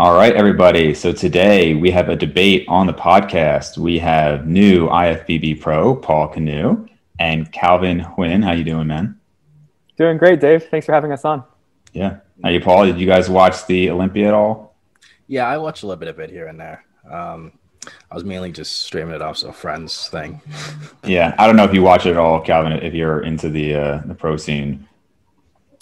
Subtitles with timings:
[0.00, 0.94] All right, everybody.
[0.94, 3.76] So today we have a debate on the podcast.
[3.76, 6.86] We have new IFBB pro Paul Canoe
[7.18, 8.42] and Calvin Huynh.
[8.42, 9.20] How you doing, man?
[9.98, 10.64] Doing great, Dave.
[10.70, 11.44] Thanks for having us on.
[11.92, 12.20] Yeah.
[12.42, 12.86] How you, Paul?
[12.86, 14.74] Did you guys watch the Olympia at all?
[15.26, 16.82] Yeah, I watched a little bit of it here and there.
[17.04, 17.52] Um,
[18.10, 20.40] I was mainly just streaming it off so friends thing.
[21.04, 22.72] yeah, I don't know if you watch it at all, Calvin.
[22.72, 24.88] If you're into the uh, the pro scene.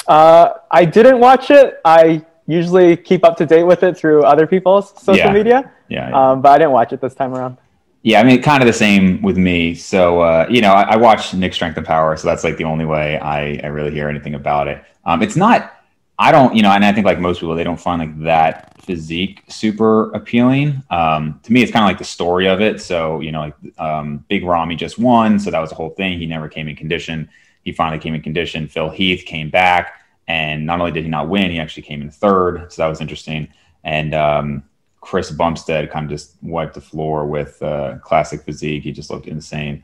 [0.08, 1.80] Uh, I didn't watch it.
[1.84, 5.32] I usually keep up to date with it through other people's social Yeah.
[5.32, 5.72] media.
[5.88, 6.08] Yeah.
[6.08, 6.30] yeah.
[6.30, 7.58] Um, but I didn't watch it this time around.
[8.02, 9.74] Yeah, I mean, kind of the same with me.
[9.74, 12.64] So, uh, you know, I, I watch Nick Strength and Power, so that's like the
[12.64, 14.82] only way I, I really hear anything about it.
[15.04, 15.74] Um, it's not,
[16.18, 18.80] I don't, you know, and I think like most people, they don't find like that
[18.82, 20.82] physique super appealing.
[20.90, 22.80] Um, to me, it's kind of like the story of it.
[22.80, 26.18] So, you know, like um, Big Ramy just won, so that was the whole thing.
[26.18, 27.28] He never came in condition.
[27.64, 28.68] He finally came in condition.
[28.68, 29.97] Phil Heath came back,
[30.28, 33.00] and not only did he not win, he actually came in third, so that was
[33.00, 33.48] interesting.
[33.82, 34.62] And um,
[35.00, 38.82] Chris Bumstead kind of just wiped the floor with uh, classic physique.
[38.82, 39.82] He just looked insane.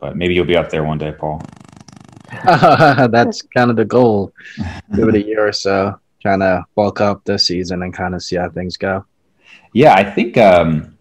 [0.00, 1.42] But maybe you'll be up there one day, Paul.
[2.44, 4.32] That's kind of the goal.
[4.96, 8.22] Give it a year or so, trying to bulk up this season and kind of
[8.22, 9.04] see how things go.
[9.74, 10.96] Yeah, I think um,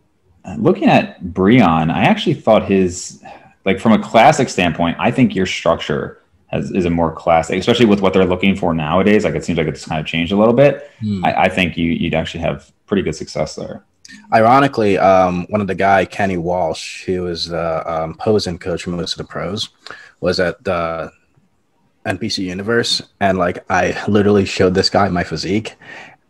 [0.58, 3.23] looking at Breon, I actually thought his,
[3.66, 6.23] like from a classic standpoint, I think your structure
[6.54, 9.26] has, is a more classic, especially with what they're looking for nowadays.
[9.26, 10.90] Like it seems like it's kind of changed a little bit.
[11.00, 11.26] Hmm.
[11.26, 13.84] I, I think you, you'd actually have pretty good success there.
[14.32, 18.92] Ironically, um, one of the guy Kenny Walsh, who was the um, posing coach for
[18.92, 19.70] most of the pros,
[20.22, 21.12] was at the
[22.06, 25.76] NPC Universe, and like I literally showed this guy my physique,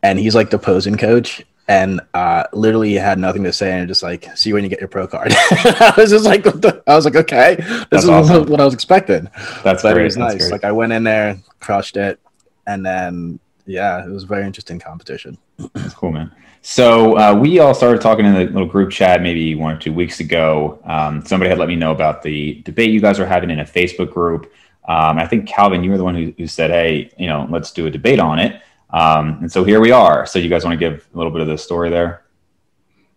[0.02, 4.04] and he's like the posing coach, and uh, literally had nothing to say, and just
[4.04, 5.32] like, see when you get your pro card.
[5.36, 6.46] I was just like,
[6.88, 8.50] I was like, okay, this That's is awesome.
[8.50, 9.30] what I was expecting.
[9.64, 10.02] That's but great.
[10.02, 10.42] it was That's nice.
[10.44, 10.52] great.
[10.52, 12.20] Like I went in there, crushed it,
[12.68, 15.38] and then yeah, it was a very interesting competition.
[15.74, 16.32] That's cool, man.
[16.62, 19.92] So uh, we all started talking in the little group chat maybe one or two
[19.92, 20.80] weeks ago.
[20.86, 23.66] Um, somebody had let me know about the debate you guys are having in a
[23.66, 24.52] Facebook group.
[24.88, 27.72] Um, I think Calvin, you were the one who, who said, "Hey, you know, let's
[27.72, 28.62] do a debate on it."
[28.94, 30.26] Um, and so here we are.
[30.26, 32.24] So you guys want to give a little bit of the story there?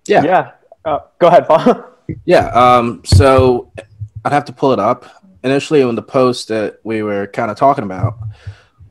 [0.06, 0.24] Yeah.
[0.24, 0.50] Yeah.
[0.84, 1.84] Uh, go ahead, Paul.
[2.24, 2.46] Yeah.
[2.50, 3.72] Um, so
[4.24, 5.06] I'd have to pull it up.
[5.42, 8.16] Initially, on the post that we were kind of talking about,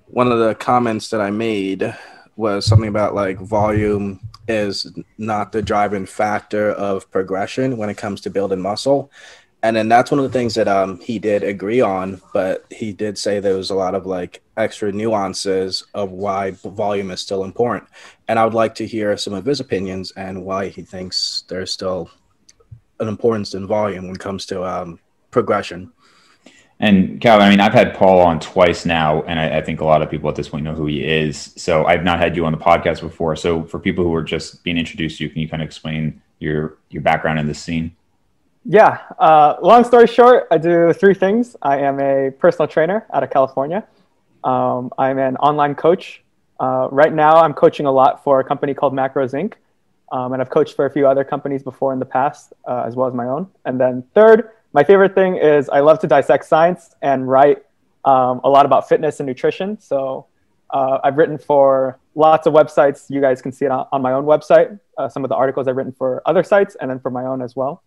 [0.08, 1.96] one of the comments that I made
[2.36, 4.20] was something about like volume
[4.50, 9.12] is not the driving factor of progression when it comes to building muscle.
[9.66, 12.94] And then that's one of the things that um, he did agree on, but he
[12.94, 17.44] did say there was a lot of like extra nuances of why volume is still
[17.44, 17.90] important.
[18.28, 21.72] And I would like to hear some of his opinions and why he thinks there's
[21.72, 22.12] still
[23.00, 25.00] an importance in volume when it comes to um,
[25.32, 25.92] progression.
[26.80, 29.86] And Calvin, I mean, I've had Paul on twice now, and I, I think a
[29.86, 31.54] lot of people at this point know who he is.
[31.58, 33.36] So I've not had you on the podcast before.
[33.36, 36.22] So for people who are just being introduced to you, can you kind of explain
[36.38, 37.96] your your background in this scene?
[38.68, 38.98] Yeah.
[39.20, 41.56] Uh, long story short, I do three things.
[41.62, 43.86] I am a personal trainer out of California.
[44.44, 46.24] Um, I'm an online coach.
[46.60, 49.54] Uh, right now, I'm coaching a lot for a company called Macros Inc.
[50.12, 52.96] Um, and I've coached for a few other companies before in the past, uh, as
[52.96, 53.48] well as my own.
[53.66, 57.64] And then third, my favorite thing is I love to dissect science and write
[58.04, 59.80] um, a lot about fitness and nutrition.
[59.80, 60.26] So
[60.72, 63.12] uh, I've written for lots of websites.
[63.12, 64.80] You guys can see it on, on my own website.
[64.98, 67.44] Uh, some of the articles I've written for other sites, and then for my own
[67.44, 67.84] as well.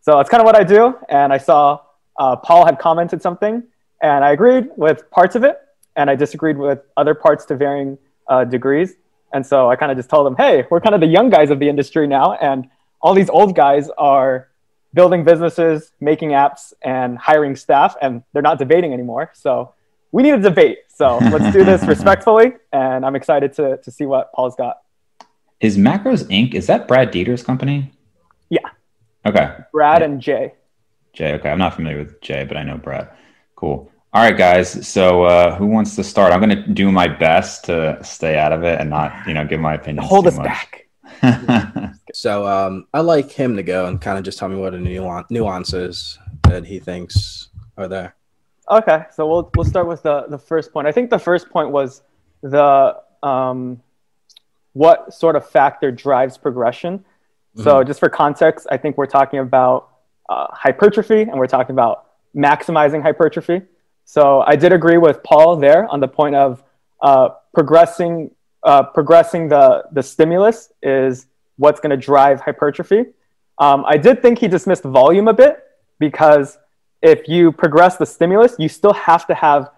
[0.00, 0.96] So that's kind of what I do.
[1.08, 1.80] And I saw
[2.18, 3.62] uh, Paul had commented something,
[4.02, 5.58] and I agreed with parts of it,
[5.96, 8.94] and I disagreed with other parts to varying uh, degrees.
[9.32, 11.50] And so I kind of just told him, hey, we're kind of the young guys
[11.50, 12.68] of the industry now, and
[13.00, 14.48] all these old guys are
[14.92, 19.30] building businesses, making apps, and hiring staff, and they're not debating anymore.
[19.34, 19.74] So
[20.12, 20.78] we need a debate.
[20.88, 24.78] So let's do this respectfully, and I'm excited to, to see what Paul's got.
[25.60, 26.54] Is Macros Inc.
[26.54, 27.92] Is that Brad Dieter's company?
[28.48, 28.60] Yeah.
[29.26, 29.56] Okay.
[29.72, 30.54] Brad and Jay.
[31.12, 31.34] Jay.
[31.34, 31.50] Okay.
[31.50, 33.10] I'm not familiar with Jay, but I know Brad.
[33.56, 33.90] Cool.
[34.12, 34.86] All right, guys.
[34.88, 36.32] So uh, who wants to start?
[36.32, 39.44] I'm going to do my best to stay out of it and not, you know,
[39.44, 40.04] give my opinion.
[40.04, 40.88] Hold us back.
[42.12, 44.78] So um, I like him to go and kind of just tell me what the
[44.78, 46.18] nuan- nuances
[46.48, 48.16] that he thinks are there.
[48.70, 50.86] Okay, so we'll we'll start with the the first point.
[50.86, 52.02] I think the first point was
[52.42, 53.82] the um,
[54.72, 57.04] what sort of factor drives progression.
[57.56, 59.90] So just for context, I think we're talking about
[60.28, 63.62] uh, hypertrophy and we're talking about maximizing hypertrophy.
[64.04, 66.62] So I did agree with Paul there on the point of
[67.02, 68.30] uh, progressing
[68.62, 71.26] uh, progressing the the stimulus is
[71.56, 73.06] what's going to drive hypertrophy.
[73.58, 75.62] Um, I did think he dismissed volume a bit
[75.98, 76.58] because
[77.02, 79.70] if you progress the stimulus, you still have to have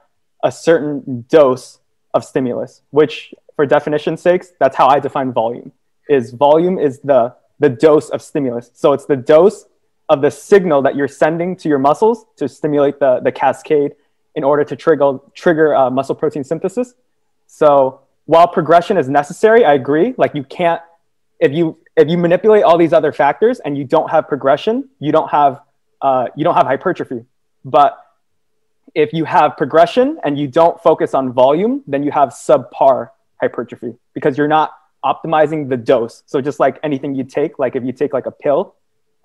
[0.44, 1.78] a certain dose
[2.14, 5.72] of stimulus, which, for definition's sakes, that's how I define volume.
[6.08, 8.73] is volume is the the dose of stimulus.
[8.75, 9.67] So it's the dose
[10.09, 13.93] of the signal that you're sending to your muscles to stimulate the, the cascade
[14.35, 16.94] in order to trigger, trigger uh, muscle protein synthesis.
[17.47, 20.12] So while progression is necessary, I agree.
[20.19, 20.82] Like you can't,
[21.38, 25.12] if you if you manipulate all these other factors and you don't have progression, you
[25.12, 25.61] don't have
[26.00, 27.25] uh, you don't have hypertrophy.
[27.64, 27.97] But
[28.94, 33.11] if you have progression and you don't focus on volume, then you have subpar
[33.41, 34.73] hypertrophy because you're not
[35.04, 36.22] optimizing the dose.
[36.26, 38.75] So just like anything you take, like if you take like a pill,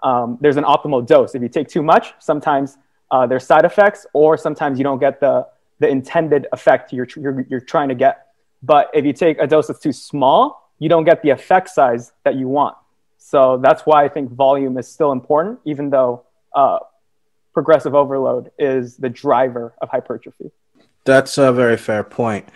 [0.04, 1.36] um, there's an optimal dose.
[1.36, 2.78] If you take too much, sometimes
[3.12, 5.48] uh, there's side effects, or sometimes you don't get the
[5.80, 8.28] the intended effect you're, you're you're trying to get.
[8.64, 12.12] But if you take a dose that's too small, you don't get the effect size
[12.24, 12.76] that you want.
[13.18, 16.24] So that's why I think volume is still important, even though
[16.56, 16.80] uh,
[17.54, 20.52] progressive overload is the driver of hypertrophy.
[21.06, 22.50] That's a very fair point.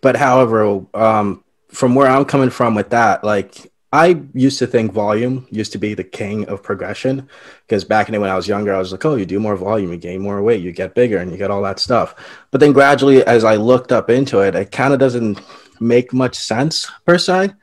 [0.00, 4.92] But however, um, from where I'm coming from with that, like I used to think
[4.92, 7.28] volume used to be the king of progression
[7.66, 9.92] because back in when I was younger, I was like, oh, you do more volume,
[9.92, 12.14] you gain more weight, you get bigger, and you get all that stuff.
[12.50, 15.40] But then gradually, as I looked up into it, it kind of doesn't
[15.80, 17.54] make much sense per se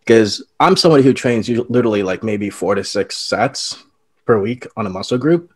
[0.00, 3.82] because I'm somebody who trains literally like maybe four to six sets
[4.24, 5.52] per week on a muscle group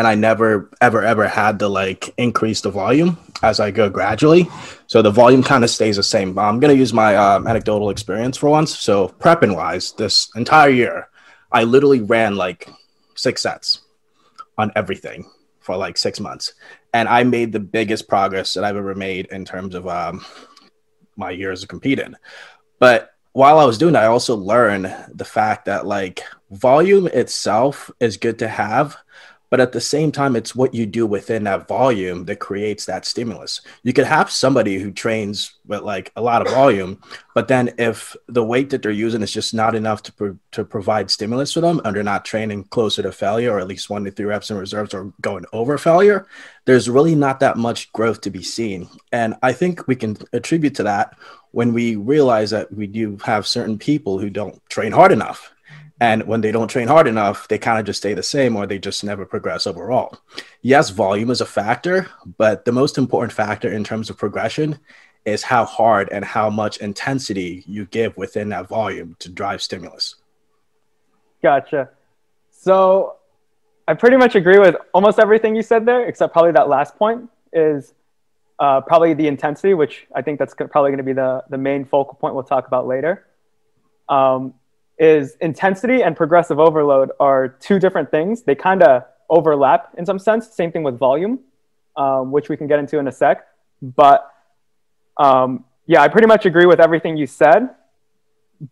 [0.00, 4.48] and I never ever ever had to like increase the volume as I go gradually.
[4.86, 6.38] So the volume kind of stays the same.
[6.38, 8.78] I'm gonna use my um, anecdotal experience for once.
[8.78, 11.10] So prepping wise, this entire year,
[11.52, 12.66] I literally ran like
[13.14, 13.80] six sets
[14.56, 16.54] on everything for like six months,
[16.94, 20.24] and I made the biggest progress that I've ever made in terms of um,
[21.14, 22.14] my years of competing.
[22.78, 27.90] But while I was doing that, I also learned the fact that like volume itself
[28.00, 28.96] is good to have
[29.50, 33.04] but at the same time it's what you do within that volume that creates that
[33.04, 33.60] stimulus.
[33.82, 37.00] You could have somebody who trains with like a lot of volume
[37.34, 40.64] but then if the weight that they're using is just not enough to, pro- to
[40.64, 44.04] provide stimulus for them and they're not training closer to failure or at least one
[44.04, 46.26] to three reps in reserves or going over failure
[46.64, 48.88] there's really not that much growth to be seen.
[49.12, 51.16] And i think we can attribute to that
[51.52, 55.52] when we realize that we do have certain people who don't train hard enough
[56.00, 58.66] and when they don't train hard enough, they kind of just stay the same or
[58.66, 60.18] they just never progress overall.
[60.62, 62.08] Yes, volume is a factor,
[62.38, 64.78] but the most important factor in terms of progression
[65.26, 70.16] is how hard and how much intensity you give within that volume to drive stimulus.
[71.42, 71.90] Gotcha.
[72.50, 73.16] So
[73.86, 77.28] I pretty much agree with almost everything you said there, except probably that last point
[77.52, 77.92] is
[78.58, 81.84] uh, probably the intensity, which I think that's probably going to be the, the main
[81.84, 83.26] focal point we'll talk about later.
[84.08, 84.54] Um,
[85.00, 88.42] is intensity and progressive overload are two different things.
[88.42, 90.48] They kind of overlap in some sense.
[90.52, 91.40] Same thing with volume,
[91.96, 93.46] um, which we can get into in a sec.
[93.80, 94.30] But
[95.16, 97.70] um, yeah, I pretty much agree with everything you said.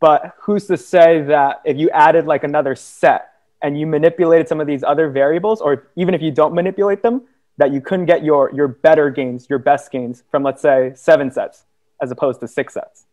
[0.01, 3.31] But who's to say that if you added like another set
[3.63, 7.23] and you manipulated some of these other variables, or even if you don't manipulate them,
[7.57, 11.31] that you couldn't get your your better gains, your best gains from let's say seven
[11.31, 11.65] sets
[12.03, 13.07] as opposed to six sets.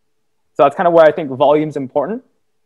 [0.53, 2.23] So that's kind of where I think volume's important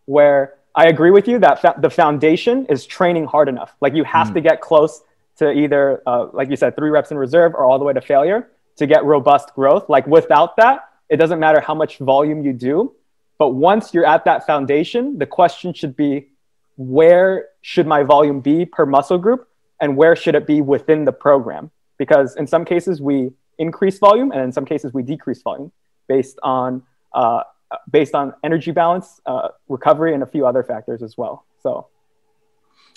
[0.10, 3.76] where I agree with you that fa- the foundation is training hard enough.
[3.80, 4.34] Like you have mm.
[4.36, 5.04] to get close
[5.38, 8.02] to either, uh, like you said, three reps in reserve or all the way to
[8.02, 9.88] failure to get robust growth.
[9.88, 12.96] Like without that, it doesn't matter how much volume you do.
[13.38, 16.30] But once you're at that foundation, the question should be
[16.76, 19.48] where should my volume be per muscle group
[19.80, 21.70] and where should it be within the program?
[22.00, 25.72] Because in some cases we increase volume and in some cases we decrease volume
[26.08, 26.82] based on
[27.14, 27.44] uh,
[27.90, 31.46] based on energy balance, uh, recovery, and a few other factors as well.
[31.62, 31.88] So,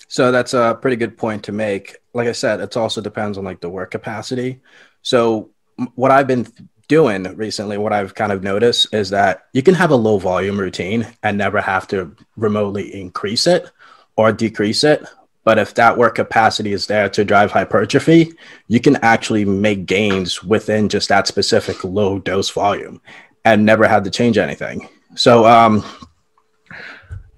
[0.08, 1.96] so that's a pretty good point to make.
[2.14, 4.60] Like I said, it also depends on like the work capacity.
[5.02, 5.50] So,
[5.94, 6.46] what I've been
[6.88, 10.58] doing recently, what I've kind of noticed is that you can have a low volume
[10.58, 13.70] routine and never have to remotely increase it
[14.16, 15.04] or decrease it.
[15.44, 18.32] But if that work capacity is there to drive hypertrophy,
[18.68, 23.00] you can actually make gains within just that specific low dose volume
[23.44, 24.88] and never had to change anything.
[25.14, 25.84] So, um,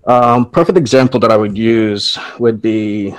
[0.07, 3.15] um, perfect example that I would use would be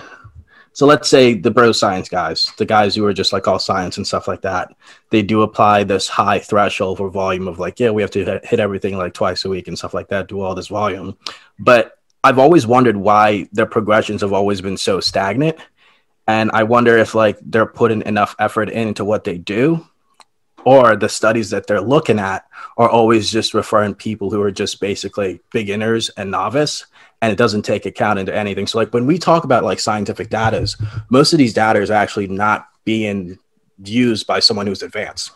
[0.75, 3.95] so let's say the bro science guys, the guys who are just like all science
[3.95, 4.75] and stuff like that,
[5.09, 8.59] they do apply this high threshold for volume of like, yeah, we have to hit
[8.59, 11.17] everything like twice a week and stuff like that, do all this volume.
[11.57, 15.57] But I've always wondered why their progressions have always been so stagnant.
[16.27, 19.87] And I wonder if like they're putting enough effort into what they do
[20.65, 22.45] or the studies that they're looking at
[22.77, 26.85] are always just referring people who are just basically beginners and novice
[27.21, 28.67] and it doesn't take account into anything.
[28.67, 30.67] So like when we talk about like scientific data
[31.09, 33.37] most of these data is actually not being
[33.83, 35.31] used by someone who's advanced.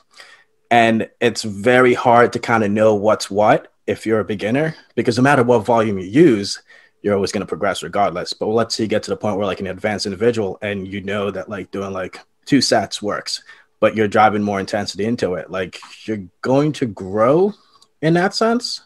[0.71, 5.17] And it's very hard to kind of know what's what if you're a beginner, because
[5.17, 6.61] no matter what volume you use,
[7.01, 8.33] you're always going to progress regardless.
[8.33, 11.01] But let's say you get to the point where like an advanced individual and you
[11.01, 13.43] know that like doing like two sets works,
[13.79, 15.49] but you're driving more intensity into it.
[15.49, 17.53] Like you're going to grow
[18.01, 18.81] in that sense.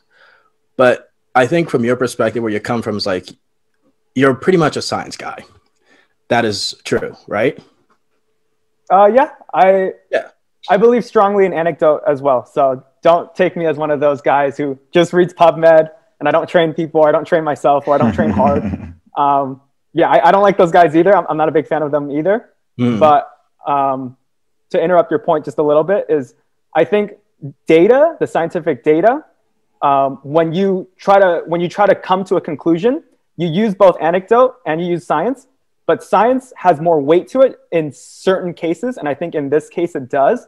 [0.77, 3.29] But I think from your perspective, where you come from is like
[4.15, 5.45] you're pretty much a science guy.
[6.29, 7.59] That is true, right?
[8.91, 10.29] Uh, yeah, I yeah.
[10.69, 12.45] I believe strongly in anecdote as well.
[12.45, 16.31] So don't take me as one of those guys who just reads PubMed and I
[16.31, 18.63] don't train people, or I don't train myself, or I don't train hard.
[19.17, 21.15] um, yeah, I, I, don't like those guys either.
[21.15, 22.50] I'm, I'm, not a big fan of them either.
[22.79, 23.00] Mm.
[23.00, 23.29] But
[23.67, 24.15] um,
[24.73, 26.35] to interrupt your point just a little bit is
[26.75, 27.13] I think
[27.67, 29.23] data, the scientific data,
[29.81, 33.03] um, when you try to when you try to come to a conclusion,
[33.37, 35.47] you use both anecdote and you use science.
[35.85, 39.67] But science has more weight to it in certain cases, and I think in this
[39.67, 40.47] case it does,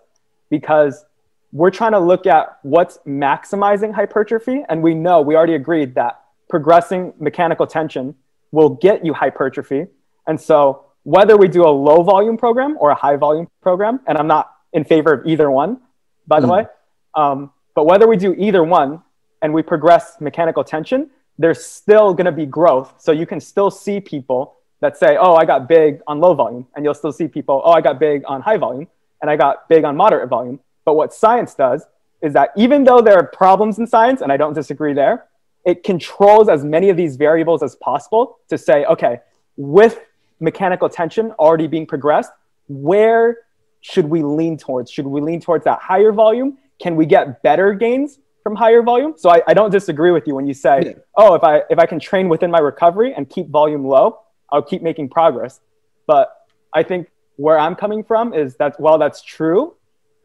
[0.49, 1.05] because
[1.51, 4.63] we're trying to look at what's maximizing hypertrophy.
[4.69, 8.15] And we know, we already agreed that progressing mechanical tension
[8.51, 9.87] will get you hypertrophy.
[10.27, 14.17] And so, whether we do a low volume program or a high volume program, and
[14.17, 15.79] I'm not in favor of either one,
[16.27, 16.57] by the mm.
[16.57, 16.65] way,
[17.13, 19.01] um, but whether we do either one
[19.41, 22.95] and we progress mechanical tension, there's still going to be growth.
[22.97, 26.67] So you can still see people that say, oh, I got big on low volume.
[26.75, 28.87] And you'll still see people, oh, I got big on high volume
[29.21, 30.59] and I got big on moderate volume.
[30.85, 31.85] But what science does
[32.21, 35.25] is that even though there are problems in science, and I don't disagree there,
[35.65, 39.19] it controls as many of these variables as possible to say, okay,
[39.57, 39.99] with
[40.39, 42.31] mechanical tension already being progressed,
[42.67, 43.37] where
[43.81, 44.91] should we lean towards?
[44.91, 46.57] Should we lean towards that higher volume?
[46.79, 49.13] Can we get better gains from higher volume?
[49.17, 50.91] So I, I don't disagree with you when you say, yeah.
[51.15, 54.19] oh, if I if I can train within my recovery and keep volume low,
[54.51, 55.61] I'll keep making progress.
[56.07, 56.35] But
[56.73, 59.75] I think where I'm coming from is that while that's true,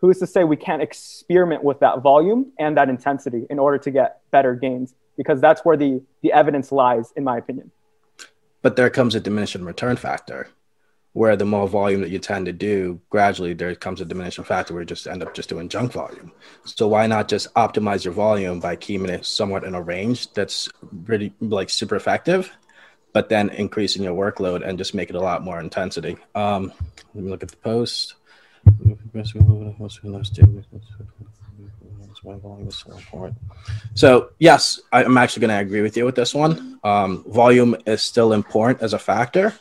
[0.00, 3.90] who's to say we can't experiment with that volume and that intensity in order to
[3.90, 4.95] get better gains?
[5.17, 7.71] Because that's where the, the evidence lies, in my opinion.
[8.62, 10.49] But there comes a diminishing return factor
[11.12, 14.73] where the more volume that you tend to do, gradually there comes a diminishing factor
[14.73, 16.31] where you just end up just doing junk volume.
[16.64, 20.69] So why not just optimize your volume by keeping it somewhat in a range that's
[21.07, 22.52] really like super effective,
[23.12, 26.17] but then increasing your workload and just make it a lot more intensity.
[26.35, 26.73] Um,
[27.14, 28.14] let me look at the post.
[33.95, 36.79] So yes, I'm actually going to agree with you with this one.
[36.85, 39.55] Um, volume is still important as a factor,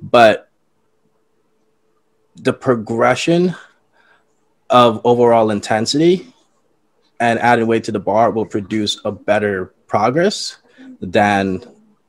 [0.00, 0.50] but
[2.36, 3.54] the progression
[4.70, 6.32] of overall intensity
[7.20, 10.58] and adding weight to the bar will produce a better progress
[11.00, 11.62] than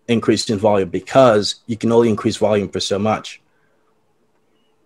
[0.08, 3.42] increasing volume because you can only increase volume for so much.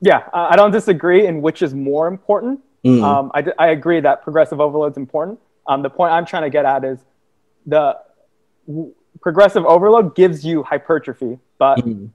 [0.01, 2.61] Yeah, I don't disagree in which is more important.
[2.87, 3.03] Mm.
[3.03, 5.39] Um, I, I agree that progressive overload is important.
[5.67, 6.99] Um, the point I'm trying to get at is
[7.65, 7.97] the
[8.65, 12.09] w- progressive overload gives you hypertrophy, but mm.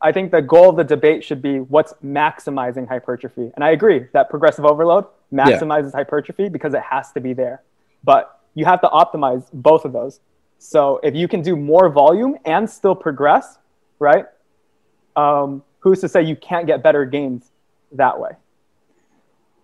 [0.00, 3.50] I think the goal of the debate should be what's maximizing hypertrophy.
[3.54, 5.98] And I agree that progressive overload maximizes yeah.
[5.98, 7.62] hypertrophy because it has to be there.
[8.04, 10.20] But you have to optimize both of those.
[10.58, 13.58] So if you can do more volume and still progress,
[13.98, 14.26] right?
[15.14, 17.50] Um, who's to say you can't get better gains
[17.92, 18.32] that way?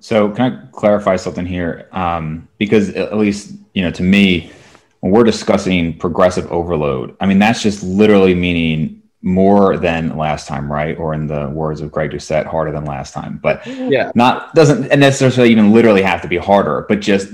[0.03, 1.89] So can I clarify something here?
[1.93, 4.51] Um, because at least you know, to me,
[4.99, 10.71] when we're discussing progressive overload, I mean that's just literally meaning more than last time,
[10.71, 10.99] right?
[10.99, 13.39] Or in the words of Greg Doucette, harder than last time.
[13.41, 16.85] But yeah, not doesn't necessarily even literally have to be harder.
[16.89, 17.29] But just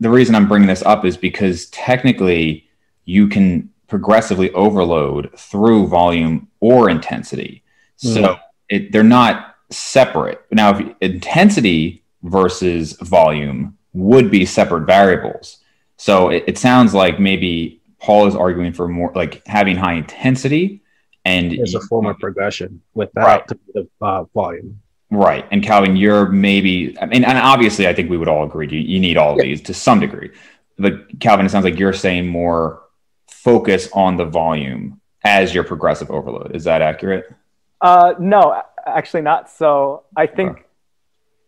[0.00, 2.66] the reason I'm bringing this up is because technically
[3.04, 7.62] you can progressively overload through volume or intensity.
[7.96, 8.40] So mm.
[8.70, 10.40] it, they're not separate.
[10.50, 15.58] Now, if intensity versus volume would be separate variables.
[15.96, 20.82] So it, it sounds like maybe Paul is arguing for more like having high intensity
[21.24, 23.58] and as a form of progression without right.
[23.72, 24.80] the uh, volume.
[25.10, 25.46] Right.
[25.52, 28.80] And Calvin, you're maybe, I mean, and obviously I think we would all agree you,
[28.80, 30.32] you need all of these to some degree.
[30.76, 32.82] But Calvin, it sounds like you're saying more
[33.28, 36.56] focus on the volume as your progressive overload.
[36.56, 37.32] Is that accurate?
[37.80, 39.50] Uh, no, actually not.
[39.50, 40.64] So I think,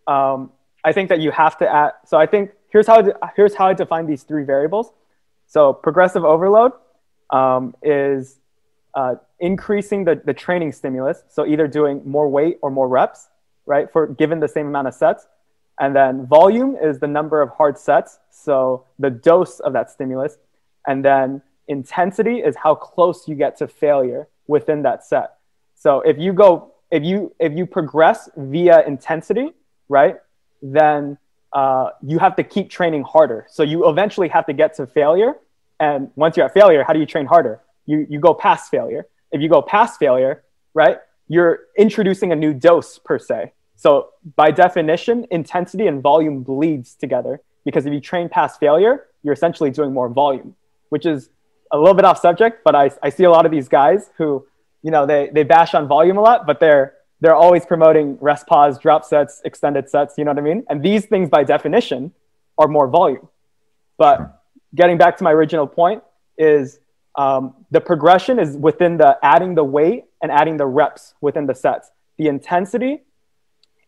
[0.06, 0.52] um,
[0.86, 1.92] I think that you have to add.
[2.06, 3.02] So I think here's how
[3.34, 4.92] here's how I define these three variables.
[5.48, 6.72] So progressive overload
[7.30, 8.38] um, is
[8.94, 11.24] uh, increasing the, the training stimulus.
[11.28, 13.28] So either doing more weight or more reps,
[13.66, 15.26] right, for given the same amount of sets.
[15.80, 18.18] And then volume is the number of hard sets.
[18.30, 20.38] So the dose of that stimulus.
[20.86, 25.34] And then intensity is how close you get to failure within that set.
[25.74, 29.52] So if you go, if you if you progress via intensity,
[29.88, 30.16] right,
[30.74, 31.18] then
[31.52, 33.46] uh, you have to keep training harder.
[33.48, 35.34] So you eventually have to get to failure
[35.78, 37.60] And once you're at failure, how do you train harder?
[37.86, 39.06] You, you go past failure.
[39.32, 40.44] If you go past failure,
[40.74, 43.52] right, you're introducing a new dose per se.
[43.74, 49.34] So by definition, intensity and volume bleeds together because if you train past failure, you're
[49.34, 50.54] essentially doing more volume,
[50.88, 51.28] which is
[51.72, 54.46] a little bit off subject, but I, I see a lot of these guys who,
[54.82, 58.46] you know, they, they bash on volume a lot, but they're, they're always promoting rest
[58.46, 60.64] pause, drop sets, extended sets, you know what I mean?
[60.68, 62.12] And these things by definition
[62.58, 63.28] are more volume.
[63.98, 64.42] But
[64.74, 66.02] getting back to my original point
[66.36, 66.80] is
[67.16, 71.54] um, the progression is within the adding the weight and adding the reps within the
[71.54, 71.90] sets.
[72.18, 73.02] The intensity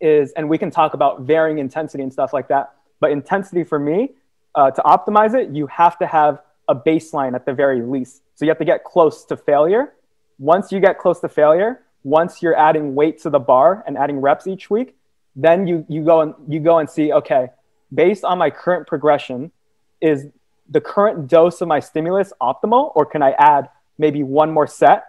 [0.01, 2.73] is, and we can talk about varying intensity and stuff like that.
[3.01, 4.13] But intensity for me,
[4.55, 8.23] uh, to optimize it, you have to have a baseline at the very least.
[8.35, 9.95] So you have to get close to failure.
[10.39, 14.19] Once you get close to failure, once you're adding weight to the bar and adding
[14.21, 14.97] reps each week,
[15.37, 17.49] then you, you go and you go and see, okay,
[17.93, 19.53] based on my current progression,
[20.00, 20.27] is
[20.69, 25.05] the current dose of my stimulus optimal, or can I add maybe one more set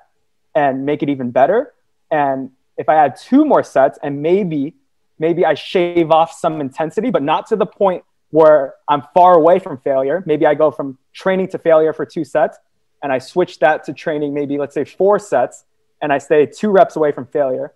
[0.55, 1.73] and make it even better?
[2.11, 4.75] And if I add two more sets and maybe
[5.19, 9.59] maybe I shave off some intensity, but not to the point where I'm far away
[9.59, 10.23] from failure.
[10.25, 12.57] Maybe I go from training to failure for two sets
[13.03, 15.65] and I switch that to training maybe let's say four sets
[16.01, 17.73] and I stay two reps away from failure.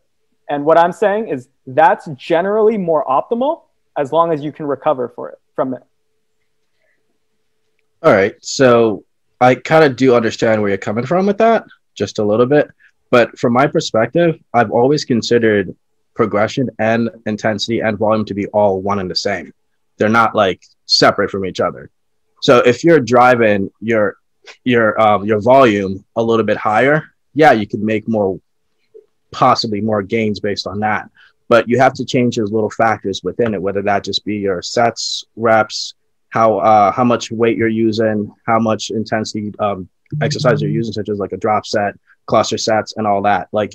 [0.49, 3.63] And what I'm saying is that's generally more optimal
[3.97, 5.83] as long as you can recover for it from it.
[8.01, 8.35] All right.
[8.41, 9.05] So
[9.39, 11.65] I kind of do understand where you're coming from with that,
[11.95, 12.67] just a little bit.
[13.11, 15.75] But from my perspective, I've always considered
[16.15, 19.53] progression and intensity and volume to be all one and the same.
[19.97, 21.89] They're not like separate from each other.
[22.41, 24.17] So if you're driving your
[24.65, 28.39] your um, your volume a little bit higher, yeah, you can make more,
[29.31, 31.09] possibly more gains based on that.
[31.49, 34.61] But you have to change those little factors within it, whether that just be your
[34.61, 35.93] sets, reps,
[36.29, 39.87] how uh, how much weight you're using, how much intensity um,
[40.21, 41.93] exercise you're using, such as like a drop set,
[42.25, 43.49] cluster sets, and all that.
[43.51, 43.73] Like,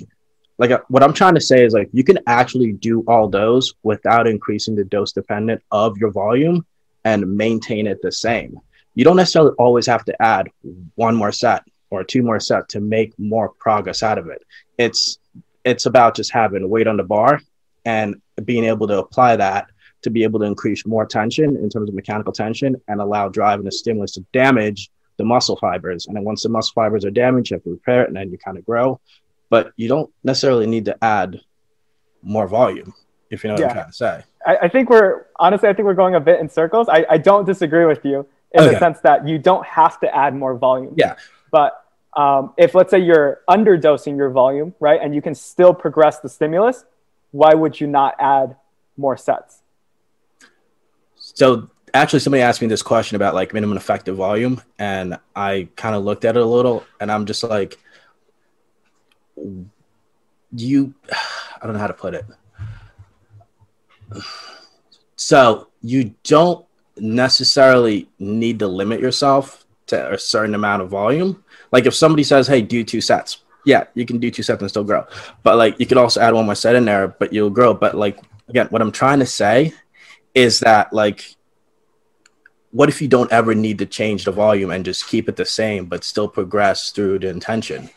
[0.57, 3.73] like uh, what I'm trying to say is like you can actually do all those
[3.83, 6.65] without increasing the dose dependent of your volume
[7.05, 8.59] and maintain it the same.
[8.95, 10.49] You don't necessarily always have to add
[10.95, 14.43] one more set or two more sets to make more progress out of it.
[14.77, 15.19] It's
[15.65, 17.41] it's about just having weight on the bar
[17.85, 19.67] and being able to apply that
[20.01, 23.59] to be able to increase more tension in terms of mechanical tension and allow drive
[23.59, 26.07] and the stimulus to damage the muscle fibers.
[26.07, 28.31] And then once the muscle fibers are damaged, you have to repair it and then
[28.31, 28.99] you kind of grow.
[29.49, 31.41] But you don't necessarily need to add
[32.21, 32.93] more volume,
[33.29, 33.67] if you know what yeah.
[33.67, 34.23] I'm trying to say.
[34.45, 36.87] I, I, think we're honestly, I think we're going a bit in circles.
[36.87, 38.73] I, I don't disagree with you in okay.
[38.73, 40.93] the sense that you don't have to add more volume.
[40.97, 41.15] Yeah.
[41.51, 41.83] But
[42.15, 46.29] um, if let's say you're underdosing your volume, right, and you can still progress the
[46.29, 46.85] stimulus,
[47.31, 48.55] why would you not add
[48.97, 49.61] more sets?
[51.15, 55.95] So actually, somebody asked me this question about like minimum effective volume, and I kind
[55.95, 57.77] of looked at it a little, and I'm just like,
[60.51, 60.93] you,
[61.61, 62.25] I don't know how to put it.
[65.15, 66.65] So you don't
[66.97, 71.43] necessarily need to limit yourself to a certain amount of volume.
[71.71, 74.69] Like if somebody says, "Hey, do two sets," yeah, you can do two sets and
[74.69, 75.05] still grow.
[75.43, 77.73] But like you could also add one more set in there, but you'll grow.
[77.73, 79.73] But like again, what I'm trying to say
[80.33, 81.35] is that like
[82.71, 85.45] what if you don't ever need to change the volume and just keep it the
[85.45, 87.89] same but still progress through the intention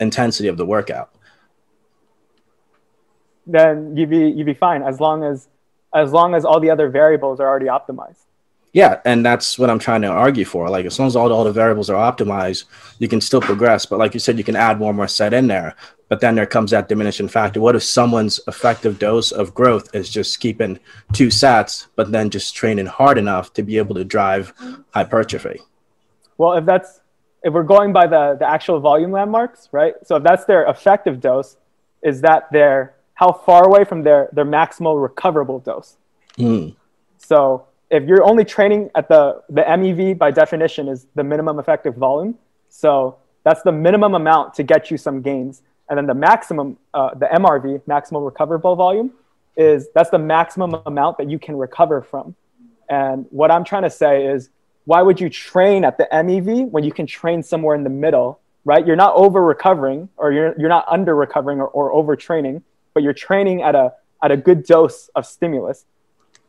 [0.00, 1.10] intensity of the workout
[3.46, 5.48] then you'd be you'd be fine as long as
[5.94, 8.26] as long as all the other variables are already optimized
[8.72, 11.44] yeah and that's what i'm trying to argue for like as long as all, all
[11.44, 12.64] the variables are optimized
[12.98, 15.46] you can still progress but like you said you can add one more set in
[15.46, 15.74] there
[16.08, 17.60] but then there comes that diminishing factor.
[17.60, 20.80] What if someone's effective dose of growth is just keeping
[21.12, 24.54] two sets, but then just training hard enough to be able to drive
[24.90, 25.60] hypertrophy?
[26.38, 27.00] Well, if that's
[27.42, 29.94] if we're going by the, the actual volume landmarks, right?
[30.02, 31.56] So if that's their effective dose,
[32.02, 35.98] is that their how far away from their their maximal recoverable dose?
[36.38, 36.74] Mm.
[37.18, 41.94] So if you're only training at the the MEV by definition is the minimum effective
[41.94, 42.36] volume.
[42.68, 45.62] So that's the minimum amount to get you some gains.
[45.88, 49.12] And then the maximum, uh, the MRV, maximum recoverable volume,
[49.56, 52.34] is that's the maximum amount that you can recover from.
[52.90, 54.50] And what I'm trying to say is,
[54.84, 58.40] why would you train at the MEV when you can train somewhere in the middle,
[58.64, 58.86] right?
[58.86, 62.62] You're not over recovering or you're, you're not under recovering or, or over training,
[62.94, 65.84] but you're training at a, at a good dose of stimulus.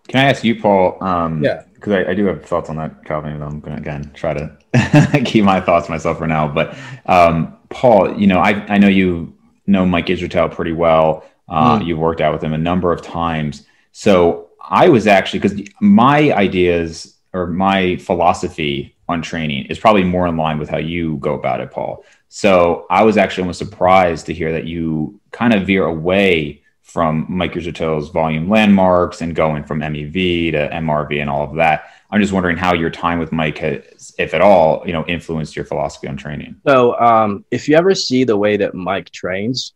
[0.09, 0.97] Can I ask you, Paul?
[1.01, 1.63] Um, yeah.
[1.75, 3.41] Because I, I, do have thoughts on that, Calvin.
[3.41, 6.47] I'm going to, again, try to keep my thoughts myself for now.
[6.47, 9.33] But um, Paul, you know, I, I know you
[9.67, 11.23] know Mike Israetel pretty well.
[11.47, 11.85] Uh, mm.
[11.85, 13.65] You've worked out with him a number of times.
[13.91, 20.27] So I was actually, because my ideas or my philosophy on training is probably more
[20.27, 22.03] in line with how you go about it, Paul.
[22.29, 26.58] So I was actually almost surprised to hear that you kind of veer away
[26.89, 31.91] from Mike Israetel's volume landmarks and going from MEV to MRV and all of that.
[32.09, 35.55] I'm just wondering how your time with Mike has, if at all, you know, influenced
[35.55, 36.55] your philosophy on training.
[36.67, 39.73] So, um, if you ever see the way that Mike trains,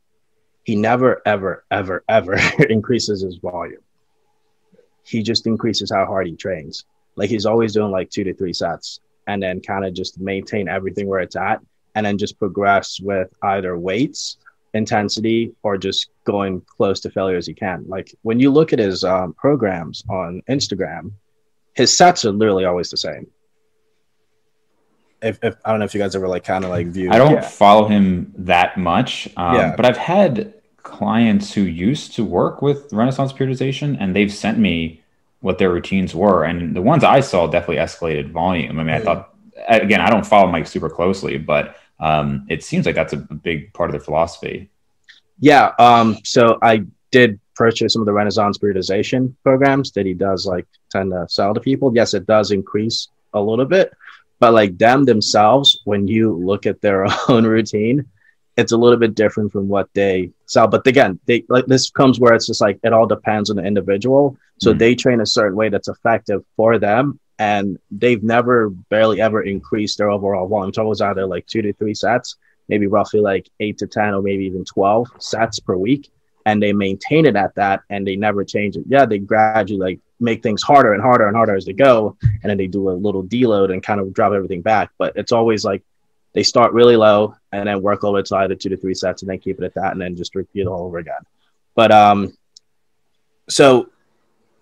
[0.64, 2.34] he never, ever, ever, ever
[2.70, 3.82] increases his volume.
[5.06, 6.86] He just increases how hard he trains.
[7.16, 10.68] Like he's always doing like two to three sets and then kind of just maintain
[10.68, 11.62] everything where it's at
[11.94, 14.38] and then just progress with either weights
[14.74, 17.86] intensity or just going close to failure as he can.
[17.88, 21.12] Like when you look at his um, programs on Instagram,
[21.74, 23.28] his sets are literally always the same.
[25.22, 27.10] If, if I don't know if you guys ever like kind of like view.
[27.10, 27.42] I don't yeah.
[27.42, 29.76] follow him that much, um, yeah.
[29.76, 35.02] but I've had clients who used to work with Renaissance periodization, and they've sent me
[35.40, 38.80] what their routines were, and the ones I saw definitely escalated volume.
[38.80, 39.34] I mean, I thought
[39.68, 43.74] again, I don't follow Mike super closely, but um, it seems like that's a, big
[43.74, 44.70] part of their philosophy.
[45.40, 45.72] Yeah.
[45.80, 50.68] Um, so I did purchase some of the Renaissance periodization programs that he does like
[50.92, 51.96] tend to sell to people.
[51.96, 53.94] Yes, it does increase a little bit,
[54.40, 58.06] but like them themselves, when you look at their own routine,
[58.58, 60.68] it's a little bit different from what they sell.
[60.68, 63.64] But again, they like this comes where it's just like it all depends on the
[63.64, 64.38] individual.
[64.60, 64.80] So mm-hmm.
[64.80, 69.98] they train a certain way that's effective for them, and they've never barely ever increased
[69.98, 70.70] their overall volume.
[70.70, 72.36] It's always either like two to three sets,
[72.70, 76.12] maybe roughly like eight to 10 or maybe even 12 sets per week.
[76.46, 78.84] And they maintain it at that and they never change it.
[78.88, 82.18] Yeah, they gradually like make things harder and harder and harder as they go.
[82.22, 84.92] And then they do a little deload and kind of drop everything back.
[84.98, 85.84] But it's always like
[86.34, 89.30] they start really low and then work over to either two to three sets and
[89.30, 91.22] then keep it at that and then just repeat it all over again.
[91.76, 92.38] But um
[93.50, 93.90] so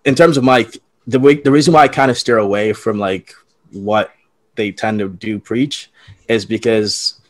[0.04, 2.98] in terms of Mike, the way, the reason why I kind of steer away from
[2.98, 3.34] like
[3.70, 4.12] what
[4.54, 5.90] they tend to do preach
[6.28, 7.20] is because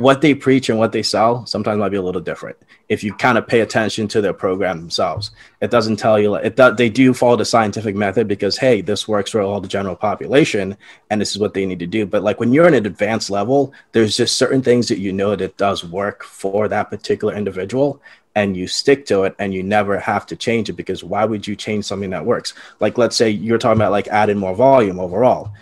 [0.00, 2.56] what they preach and what they sell sometimes might be a little different
[2.88, 6.56] if you kind of pay attention to their program themselves it doesn't tell you it
[6.76, 10.76] they do follow the scientific method because hey this works for all the general population
[11.10, 13.30] and this is what they need to do but like when you're in an advanced
[13.30, 18.00] level there's just certain things that you know that does work for that particular individual
[18.34, 21.46] and you stick to it and you never have to change it because why would
[21.46, 22.54] you change something that works?
[22.78, 25.52] Like, let's say you're talking about like adding more volume overall.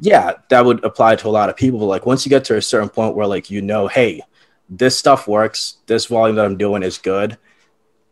[0.00, 1.80] Yeah, that would apply to a lot of people.
[1.80, 4.22] But like, once you get to a certain point where like you know, hey,
[4.68, 7.38] this stuff works, this volume that I'm doing is good.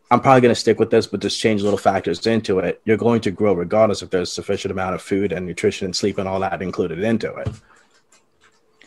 [0.09, 2.81] I'm probably going to stick with this, but just change little factors into it.
[2.85, 6.17] You're going to grow regardless if there's sufficient amount of food and nutrition and sleep
[6.17, 7.49] and all that included into it.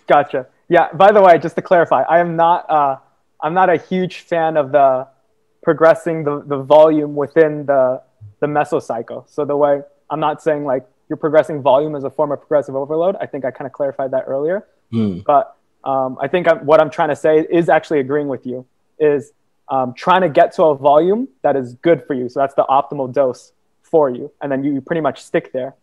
[0.06, 0.46] Gotcha.
[0.68, 0.90] Yeah.
[0.94, 2.70] By the way, just to clarify, I am not.
[2.70, 2.96] Uh,
[3.42, 5.08] I'm not a huge fan of the
[5.62, 8.02] progressing the, the volume within the,
[8.40, 9.28] the mesocycle.
[9.28, 12.76] So the way I'm not saying like you're progressing volume as a form of progressive
[12.76, 13.16] overload.
[13.20, 14.66] I think I kind of clarified that earlier.
[14.92, 15.24] Mm.
[15.24, 18.64] But um, I think I'm, what I'm trying to say is actually agreeing with you
[19.00, 19.32] is
[19.68, 22.28] um, trying to get to a volume that is good for you.
[22.28, 24.30] So that's the optimal dose for you.
[24.40, 25.74] And then you, you pretty much stick there.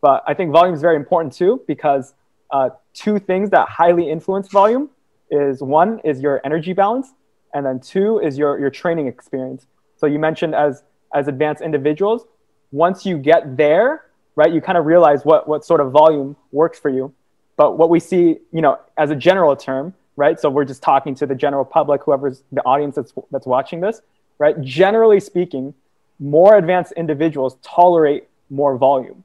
[0.00, 2.14] But I think volume is very important too because
[2.52, 4.90] uh, two things that highly influence volume
[5.32, 7.08] is one is your energy balance
[7.54, 9.66] and then two is your, your training experience.
[9.96, 12.26] So you mentioned as, as advanced individuals,
[12.70, 14.05] once you get there,
[14.36, 17.12] right, you kind of realize what, what sort of volume works for you.
[17.56, 20.38] But what we see, you know, as a general term, right?
[20.38, 24.02] So we're just talking to the general public, whoever's the audience that's, that's watching this,
[24.38, 24.60] right?
[24.60, 25.74] Generally speaking,
[26.18, 29.24] more advanced individuals tolerate more volume.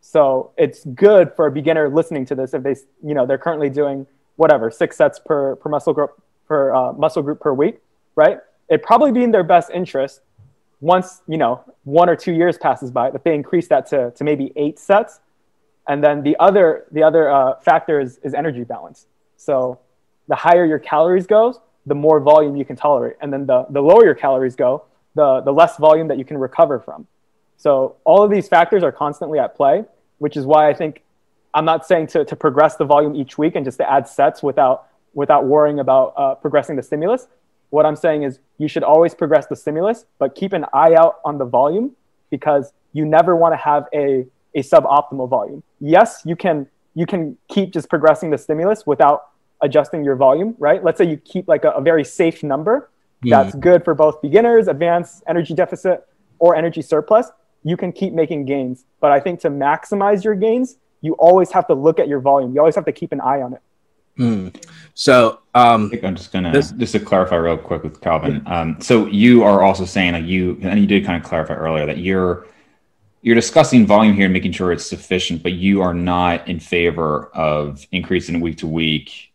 [0.00, 3.70] So it's good for a beginner listening to this if they, you know, they're currently
[3.70, 7.80] doing whatever six sets per, per muscle group per uh, muscle group per week,
[8.16, 8.38] right?
[8.68, 10.20] It'd probably be in their best interest
[10.80, 14.24] once, you know, one or two years passes by that they increase that to, to
[14.24, 15.20] maybe eight sets.
[15.88, 19.06] And then the other, the other uh, factor is, is energy balance.
[19.36, 19.78] So
[20.28, 23.16] the higher your calories goes, the more volume you can tolerate.
[23.20, 26.38] And then the, the lower your calories go, the, the less volume that you can
[26.38, 27.06] recover from.
[27.56, 29.84] So all of these factors are constantly at play,
[30.18, 31.02] which is why I think
[31.52, 34.42] I'm not saying to, to progress the volume each week and just to add sets
[34.42, 37.26] without without worrying about uh, progressing the stimulus.
[37.70, 41.20] What I'm saying is you should always progress the stimulus, but keep an eye out
[41.24, 41.96] on the volume
[42.30, 45.62] because you never want to have a, a suboptimal volume.
[45.80, 49.28] Yes, you can you can keep just progressing the stimulus without
[49.62, 50.82] adjusting your volume, right?
[50.82, 52.90] Let's say you keep like a, a very safe number
[53.22, 53.30] hmm.
[53.30, 56.06] that's good for both beginners, advanced, energy deficit,
[56.38, 57.30] or energy surplus.
[57.62, 58.84] You can keep making gains.
[59.00, 62.54] But I think to maximize your gains, you always have to look at your volume.
[62.54, 63.60] You always have to keep an eye on it.
[64.16, 64.48] Hmm.
[64.94, 68.42] So um, I am just gonna this, just to clarify real quick with Calvin.
[68.44, 68.60] Yeah.
[68.60, 71.86] Um, so you are also saying like you and you did kind of clarify earlier
[71.86, 72.46] that you're
[73.22, 77.26] you're discussing volume here and making sure it's sufficient, but you are not in favor
[77.34, 79.32] of increasing week to week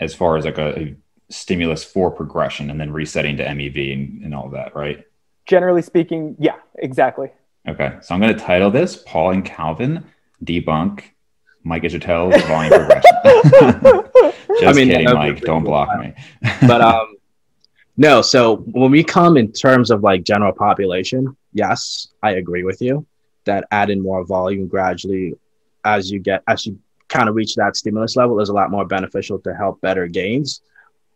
[0.00, 0.96] as far as like a, a
[1.30, 5.04] stimulus for progression and then resetting to MEV and, and all that, right?
[5.46, 7.30] Generally speaking, yeah, exactly.
[7.68, 10.04] Okay, so I'm going to title this Paul and Calvin
[10.44, 11.02] debunk
[11.64, 14.04] Mike Israetel's volume progression.
[14.60, 15.40] Just I mean, kidding, Mike.
[15.40, 16.14] Don't block me.
[16.66, 17.16] but um,
[17.96, 18.22] no.
[18.22, 23.06] So when we come in terms of like general population, yes, I agree with you
[23.44, 25.34] that adding more volume gradually
[25.84, 28.84] as you get as you kind of reach that stimulus level is a lot more
[28.84, 30.60] beneficial to help better gains,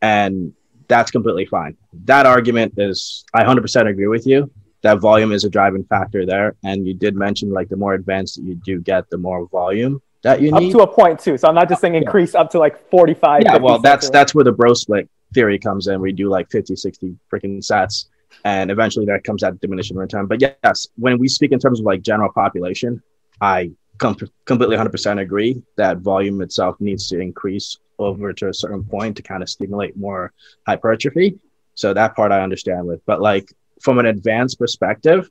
[0.00, 0.52] and
[0.88, 1.76] that's completely fine.
[2.04, 4.50] That argument is I 100% agree with you
[4.82, 6.56] that volume is a driving factor there.
[6.64, 10.02] And you did mention like the more advanced that you do get, the more volume
[10.22, 10.74] that you need.
[10.74, 11.36] Up to a point too.
[11.36, 12.40] So I'm not just saying increase yeah.
[12.40, 13.42] up to like 45.
[13.42, 16.00] Yeah, well, that's that's where the bro split theory comes in.
[16.00, 18.08] We do like 50, 60 freaking sets.
[18.44, 20.26] And eventually that comes at diminishing return.
[20.26, 23.02] But yes, when we speak in terms of like general population,
[23.40, 28.84] I com- completely 100% agree that volume itself needs to increase over to a certain
[28.84, 30.32] point to kind of stimulate more
[30.66, 31.38] hypertrophy.
[31.74, 33.00] So that part I understand with.
[33.06, 35.30] But like from an advanced perspective,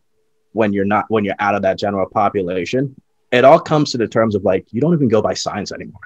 [0.54, 2.96] when you're not when you're out of that general population,
[3.32, 6.02] it all comes to the terms of like you don't even go by signs anymore.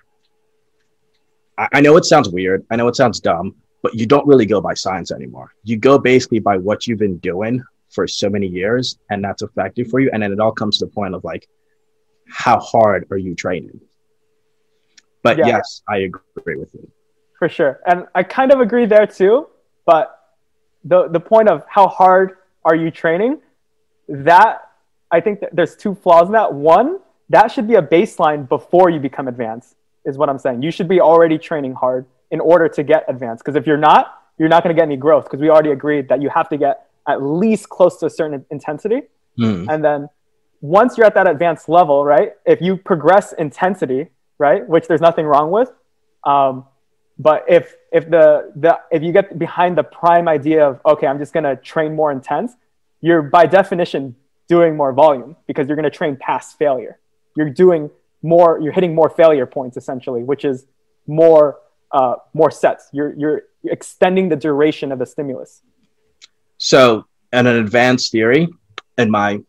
[1.58, 2.66] I, I know it sounds weird.
[2.70, 5.54] I know it sounds dumb, but you don't really go by signs anymore.
[5.64, 9.90] You go basically by what you've been doing for so many years, and that's effective
[9.90, 10.10] for you.
[10.14, 11.48] And then it all comes to the point of like,
[12.28, 13.80] how hard are you training?
[15.24, 15.48] But yeah.
[15.48, 16.92] yes, I agree with you.
[17.40, 17.80] For sure.
[17.88, 19.48] And I kind of agree there too.
[19.86, 20.16] But
[20.86, 23.40] the the point of how hard are you training
[24.08, 24.70] that
[25.12, 28.90] i think that there's two flaws in that one that should be a baseline before
[28.90, 32.68] you become advanced is what i'm saying you should be already training hard in order
[32.68, 35.40] to get advanced because if you're not you're not going to get any growth because
[35.40, 39.02] we already agreed that you have to get at least close to a certain intensity
[39.40, 39.66] mm.
[39.70, 40.10] and then
[40.62, 44.08] once you're at that advanced level right if you progress intensity
[44.38, 45.72] right which there's nothing wrong with
[46.26, 46.66] um,
[47.18, 51.20] but if if the the if you get behind the prime idea of okay, I'm
[51.20, 52.54] just gonna train more intense,
[53.02, 54.16] you're by definition
[54.48, 57.00] doing more volume because you're gonna train past failure.
[57.36, 57.90] You're doing
[58.22, 58.60] more.
[58.60, 60.66] You're hitting more failure points essentially, which is
[61.08, 61.60] more
[61.92, 62.90] uh, more sets.
[62.92, 65.62] You're you're extending the duration of the stimulus.
[66.58, 68.48] So, in an advanced theory,
[68.98, 69.42] in my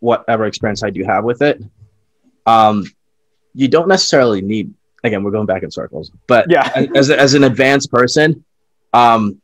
[0.00, 1.62] whatever experience I do have with it,
[2.46, 2.84] um,
[3.54, 6.10] you don't necessarily need again, we're going back in circles.
[6.26, 8.44] But yeah, as, as an advanced person,
[8.92, 9.40] um,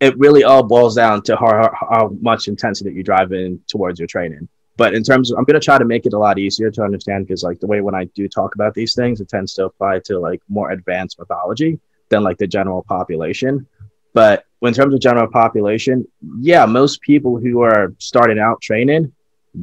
[0.00, 4.06] it really all boils down to how, how much intensity you drive in towards your
[4.06, 4.48] training.
[4.76, 6.82] But in terms of, I'm going to try to make it a lot easier to
[6.82, 9.64] understand because, like, the way when I do talk about these things, it tends to
[9.64, 13.66] apply to like more advanced mythology than like the general population.
[14.12, 16.06] But in terms of general population,
[16.40, 19.12] yeah, most people who are starting out training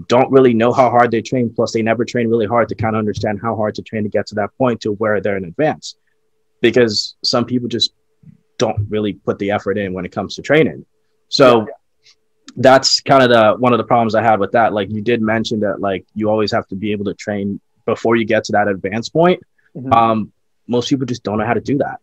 [0.08, 1.54] don't really know how hard they train.
[1.54, 4.10] Plus, they never train really hard to kind of understand how hard to train to
[4.10, 5.96] get to that point to where they're in advance.
[6.62, 7.94] Because some people just
[8.58, 10.86] don't really put the effort in when it comes to training.
[11.30, 11.74] So yeah.
[12.56, 14.74] That's kind of the one of the problems I had with that.
[14.74, 18.16] Like you did mention that like you always have to be able to train before
[18.16, 19.42] you get to that advanced point.
[19.76, 19.94] Mm-hmm.
[19.94, 20.32] Um,
[20.68, 22.00] most people just don't know how to do that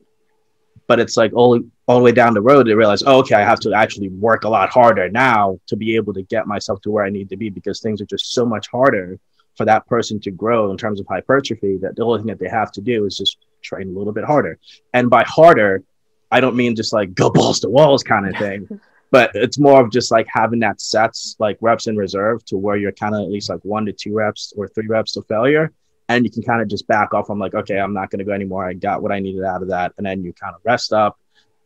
[0.90, 3.44] but it's like all, all the way down the road they realize oh, okay i
[3.44, 6.90] have to actually work a lot harder now to be able to get myself to
[6.90, 9.16] where i need to be because things are just so much harder
[9.56, 12.48] for that person to grow in terms of hypertrophy that the only thing that they
[12.48, 14.58] have to do is just train a little bit harder
[14.92, 15.84] and by harder
[16.32, 18.68] i don't mean just like go balls to walls kind of thing
[19.10, 22.76] but it's more of just like having that sets like reps in reserve to where
[22.76, 25.72] you're kind of at least like one to two reps or three reps to failure
[26.10, 27.30] and you can kind of just back off.
[27.30, 28.68] I'm like, okay, I'm not going to go anymore.
[28.68, 31.20] I got what I needed out of that, and then you kind of rest up,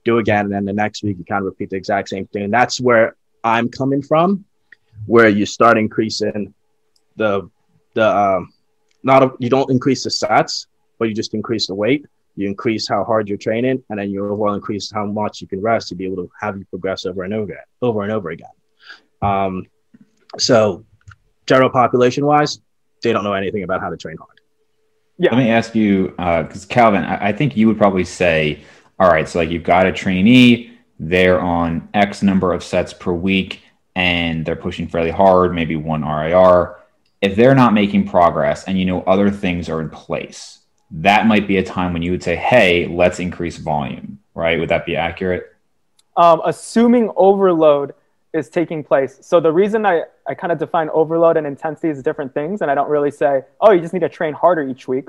[0.05, 2.43] do again, and then the next week you kind of repeat the exact same thing.
[2.45, 4.45] And that's where I'm coming from,
[5.07, 6.53] where you start increasing
[7.17, 7.49] the
[7.95, 8.53] the um,
[9.03, 10.67] not a, you don't increase the sets,
[10.99, 12.05] but you just increase the weight.
[12.37, 15.61] You increase how hard you're training, and then you overall increase how much you can
[15.61, 18.31] rest to be able to have you progress over and over, again, over and over
[18.31, 18.49] again.
[19.23, 19.67] Um,
[20.39, 20.85] so,
[21.47, 22.61] general population wise,
[23.03, 24.41] they don't know anything about how to train hard.
[25.17, 25.31] Yeah.
[25.33, 28.65] Let me ask you, because uh, Calvin, I, I, think you would probably say,
[28.99, 33.13] all right, so like you've got a trainee, they're on X number of sets per
[33.13, 33.63] week,
[33.95, 36.77] and they're pushing fairly hard, maybe one RIR.
[37.21, 40.59] If they're not making progress and you know other things are in place,
[40.91, 44.59] that might be a time when you would say, hey, let's increase volume, right?
[44.59, 45.55] Would that be accurate?
[46.17, 47.95] Um, assuming overload
[48.33, 49.19] is taking place.
[49.21, 52.71] So the reason I, I kind of define overload and intensity as different things, and
[52.71, 55.09] I don't really say, oh, you just need to train harder each week,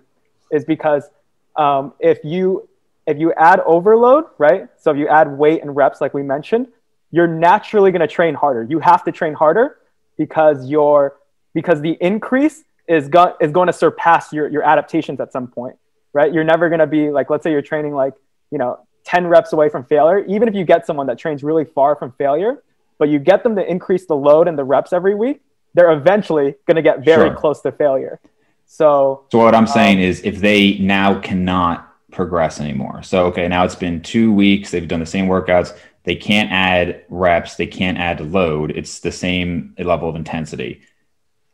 [0.52, 1.10] is because
[1.56, 2.68] um, if you
[3.08, 4.68] if you add overload, right?
[4.78, 6.68] So if you add weight and reps, like we mentioned,
[7.12, 8.64] you're naturally going to train harder.
[8.64, 9.78] You have to train harder
[10.18, 11.18] because your
[11.54, 15.76] because the increase is, go- is going to surpass your, your adaptations at some point,
[16.14, 16.34] right?
[16.34, 18.14] You're never going to be like, let's say you're training like,
[18.52, 20.26] you know, 10 reps away from failure.
[20.26, 22.64] Even if you get someone that trains really far from failure,
[22.98, 25.42] but you get them to increase the load and the reps every week,
[25.74, 27.36] they're eventually going to get very sure.
[27.36, 28.20] close to failure.
[28.66, 33.04] So, so what I'm um, saying is if they now cannot progress anymore.
[33.04, 37.04] So, okay, now it's been two weeks, they've done the same workouts, they can't add
[37.10, 40.82] reps, they can't add load, it's the same level of intensity.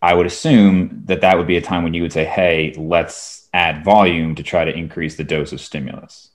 [0.01, 3.47] I would assume that that would be a time when you would say, hey, let's
[3.53, 6.31] add volume to try to increase the dose of stimulus.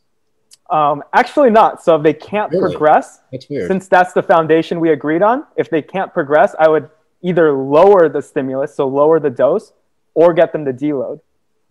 [0.70, 1.82] Um, actually, not.
[1.82, 2.72] So if they can't really?
[2.72, 6.90] progress, that's since that's the foundation we agreed on, if they can't progress, I would
[7.22, 9.72] either lower the stimulus, so lower the dose,
[10.14, 11.20] or get them to deload.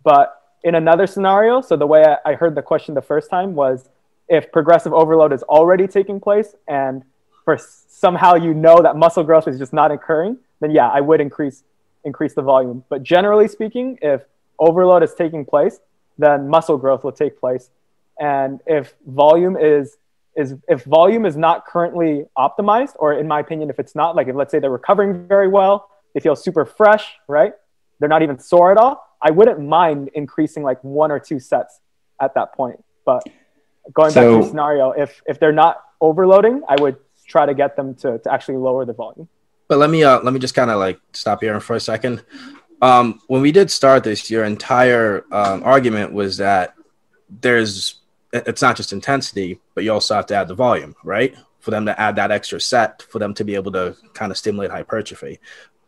[0.02, 3.54] But in another scenario, so the way I, I heard the question the first time
[3.54, 3.88] was
[4.28, 7.02] if progressive overload is already taking place and
[7.44, 11.20] for somehow you know that muscle growth is just not occurring, then yeah, I would
[11.20, 11.62] increase
[12.06, 12.84] increase the volume.
[12.88, 14.22] But generally speaking, if
[14.58, 15.80] overload is taking place,
[16.16, 17.70] then muscle growth will take place.
[18.18, 19.98] And if volume is
[20.34, 24.28] is if volume is not currently optimized, or in my opinion, if it's not, like
[24.28, 27.52] if let's say they're recovering very well, they feel super fresh, right?
[27.98, 29.02] They're not even sore at all.
[29.20, 31.80] I wouldn't mind increasing like one or two sets
[32.20, 32.82] at that point.
[33.04, 33.22] But
[33.92, 37.54] going so, back to the scenario, if if they're not overloading, I would try to
[37.54, 39.28] get them to, to actually lower the volume.
[39.68, 42.24] But let me uh, let me just kind of like stop here for a second.
[42.82, 46.74] Um, when we did start this, your entire um, argument was that
[47.40, 48.00] there's
[48.32, 51.34] it's not just intensity, but you also have to add the volume, right?
[51.60, 54.38] For them to add that extra set, for them to be able to kind of
[54.38, 55.40] stimulate hypertrophy.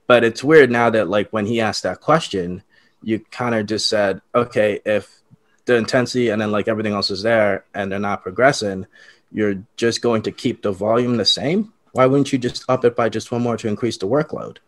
[0.07, 2.63] But it's weird now that like when he asked that question,
[3.03, 5.21] you kind of just said, okay, if
[5.67, 8.87] the intensity and then like everything else is there and they're not progressing,
[9.31, 11.73] you're just going to keep the volume the same.
[11.93, 14.59] Why wouldn't you just up it by just one more to increase the workload?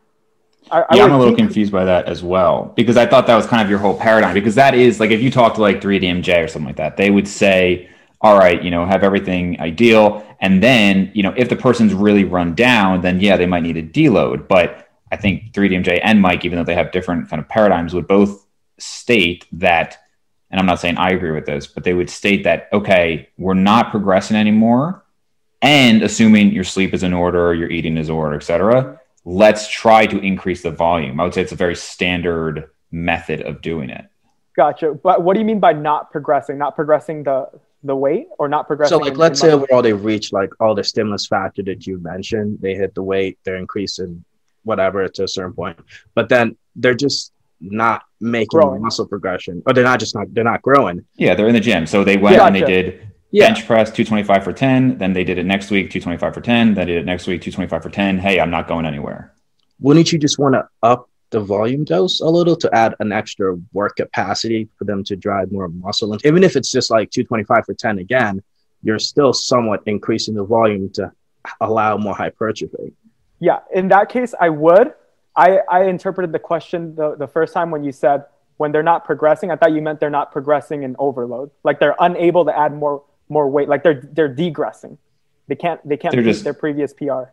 [0.70, 3.36] I, I yeah, I'm a little confused by that as well because I thought that
[3.36, 4.34] was kind of your whole paradigm.
[4.34, 7.10] Because that is like if you talk to like 3DMJ or something like that, they
[7.10, 7.88] would say,
[8.20, 12.24] "All right, you know, have everything ideal, and then you know, if the person's really
[12.24, 16.44] run down, then yeah, they might need a deload." But I think 3DMJ and Mike,
[16.44, 18.46] even though they have different kind of paradigms, would both
[18.78, 19.98] state that,
[20.50, 23.54] and I'm not saying I agree with this, but they would state that okay, we're
[23.54, 24.99] not progressing anymore,
[25.62, 30.06] and assuming your sleep is in order, your eating is in order, etc let's try
[30.06, 31.20] to increase the volume.
[31.20, 34.06] I would say it's a very standard method of doing it.
[34.56, 34.94] Gotcha.
[34.94, 36.58] But what do you mean by not progressing?
[36.58, 37.48] Not progressing the
[37.82, 38.98] the weight or not progressing?
[38.98, 42.58] So like let's say overall they reach like all the stimulus factor that you mentioned,
[42.60, 44.24] they hit the weight, they're increasing
[44.64, 45.78] whatever to a certain point.
[46.14, 48.82] But then they're just not making growing.
[48.82, 49.62] muscle progression.
[49.66, 51.06] Or they're not just not they're not growing.
[51.14, 51.86] Yeah, they're in the gym.
[51.86, 53.46] So they went yeah, and they did yeah.
[53.46, 56.86] bench press 225 for 10 then they did it next week 225 for 10 then
[56.86, 59.32] they did it next week 225 for 10 hey i'm not going anywhere.
[59.80, 63.56] Wouldn't you just want to up the volume dose a little to add an extra
[63.72, 67.64] work capacity for them to drive more muscle and even if it's just like 225
[67.64, 68.42] for 10 again
[68.82, 71.12] you're still somewhat increasing the volume to
[71.60, 72.92] allow more hypertrophy.
[73.38, 74.92] Yeah in that case i would.
[75.36, 78.24] I i interpreted the question the, the first time when you said
[78.56, 81.50] when they're not progressing i thought you meant they're not progressing in overload.
[81.62, 83.68] Like they're unable to add more more weight.
[83.68, 84.98] Like they're they're degressing.
[85.48, 87.24] They can't they can't beat just, their previous PR.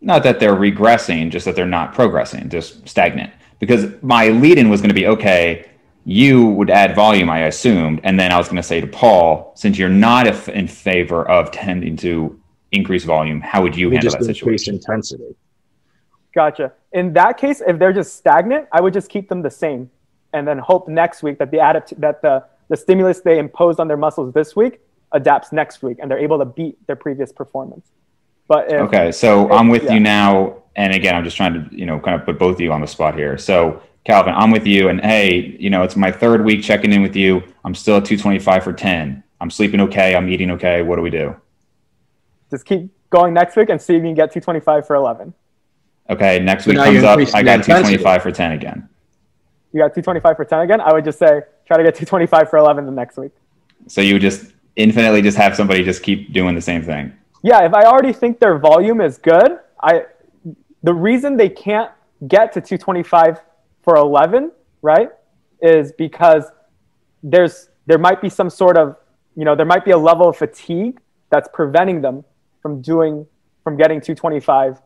[0.00, 3.32] Not that they're regressing, just that they're not progressing, just stagnant.
[3.58, 5.66] Because my lead in was going to be okay.
[6.06, 9.52] You would add volume, I assumed, and then I was going to say to Paul,
[9.54, 12.40] since you're not in favor of tending to
[12.72, 14.76] increase volume, how would you, handle that situation?
[14.76, 15.36] intensity.
[16.34, 16.72] Gotcha.
[16.92, 19.90] In that case, if they're just stagnant, I would just keep them the same,
[20.32, 23.88] and then hope next week that the adapt that the the stimulus they imposed on
[23.88, 24.80] their muscles this week
[25.12, 27.90] adapts next week and they're able to beat their previous performance.
[28.48, 29.94] But if, okay, so if, I'm with yeah.
[29.94, 32.60] you now, and again, I'm just trying to you know kind of put both of
[32.60, 33.38] you on the spot here.
[33.38, 37.02] So Calvin, I'm with you, and hey, you know it's my third week checking in
[37.02, 37.42] with you.
[37.64, 39.22] I'm still at 225 for 10.
[39.40, 40.16] I'm sleeping okay.
[40.16, 40.82] I'm eating okay.
[40.82, 41.36] What do we do?
[42.50, 45.32] Just keep going next week and see if you can get 225 for 11.
[46.10, 47.18] Okay, next week comes up.
[47.34, 48.88] I got 225 for 10 again.
[49.72, 50.80] You got 225 for 10 again?
[50.80, 53.30] I would just say try to get 225 for 11 the next week.
[53.86, 54.52] So you would just
[54.82, 57.12] infinitely just have somebody just keep doing the same thing.
[57.42, 60.04] Yeah, if I already think their volume is good, I
[60.82, 61.90] the reason they can't
[62.26, 63.40] get to 225
[63.82, 64.50] for 11,
[64.82, 65.10] right,
[65.62, 66.44] is because
[67.22, 68.96] there's there might be some sort of,
[69.36, 71.00] you know, there might be a level of fatigue
[71.30, 72.24] that's preventing them
[72.62, 73.26] from doing
[73.64, 74.80] from getting 225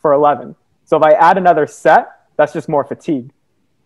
[0.00, 0.54] for 11.
[0.84, 3.30] So if I add another set, that's just more fatigue.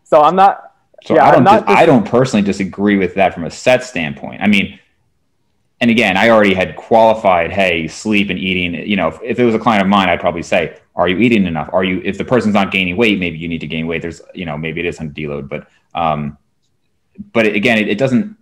[0.05, 0.73] So I'm not
[1.05, 1.45] so yeah, I don't.
[1.45, 4.41] Dis- I don't personally disagree with that from a set standpoint.
[4.41, 4.79] I mean,
[5.83, 8.89] and again, I already had qualified, hey, sleep and eating.
[8.89, 11.19] You know, if, if, it was a client of mine, I'd probably say, are you
[11.19, 11.69] eating enough?
[11.73, 14.01] Are you, if the person's not gaining weight, maybe you need to gain weight.
[14.01, 16.39] There's, you know, maybe it is on deload, but, um,
[17.33, 18.37] but again, it, it, doesn't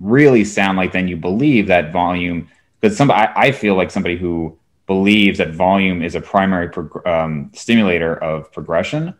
[0.00, 2.48] really sound like then you believe that volume,
[2.80, 4.56] because some, I, I, feel like somebody who
[4.86, 9.14] believes that volume is a primary prog- um, stimulator of progression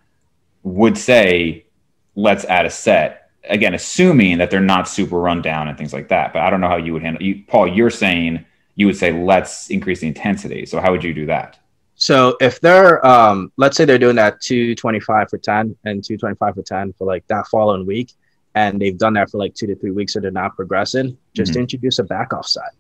[0.63, 1.67] would say,
[2.15, 6.09] let's add a set again, assuming that they're not super run down and things like
[6.09, 6.33] that.
[6.33, 7.23] But I don't know how you would handle.
[7.23, 8.45] You, Paul, you're saying
[8.75, 10.67] you would say let's increase the intensity.
[10.67, 11.59] So how would you do that?
[11.97, 16.63] So if they're, um, let's say they're doing that 225 for 10 and 225 for
[16.63, 18.13] 10 for like that following week,
[18.55, 21.53] and they've done that for like two to three weeks, or they're not progressing, just
[21.53, 21.63] mm-hmm.
[21.63, 22.71] introduce a back off set,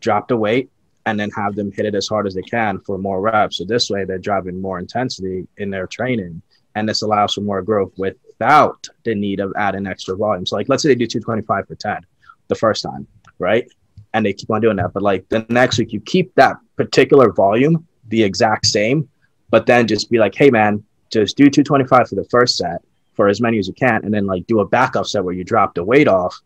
[0.00, 0.70] drop the weight,
[1.04, 3.58] and then have them hit it as hard as they can for more reps.
[3.58, 6.40] So this way, they're driving more intensity in their training,
[6.74, 10.44] and this allows for more growth with without the need of adding extra volume.
[10.44, 12.04] So like let's say they do 225 for 10
[12.48, 13.06] the first time,
[13.38, 13.70] right?
[14.14, 14.92] And they keep on doing that.
[14.92, 19.08] But like the next week you keep that particular volume the exact same,
[19.50, 22.82] but then just be like, hey man, just do 225 for the first set
[23.14, 25.44] for as many as you can, and then like do a backup set where you
[25.44, 26.36] drop the weight off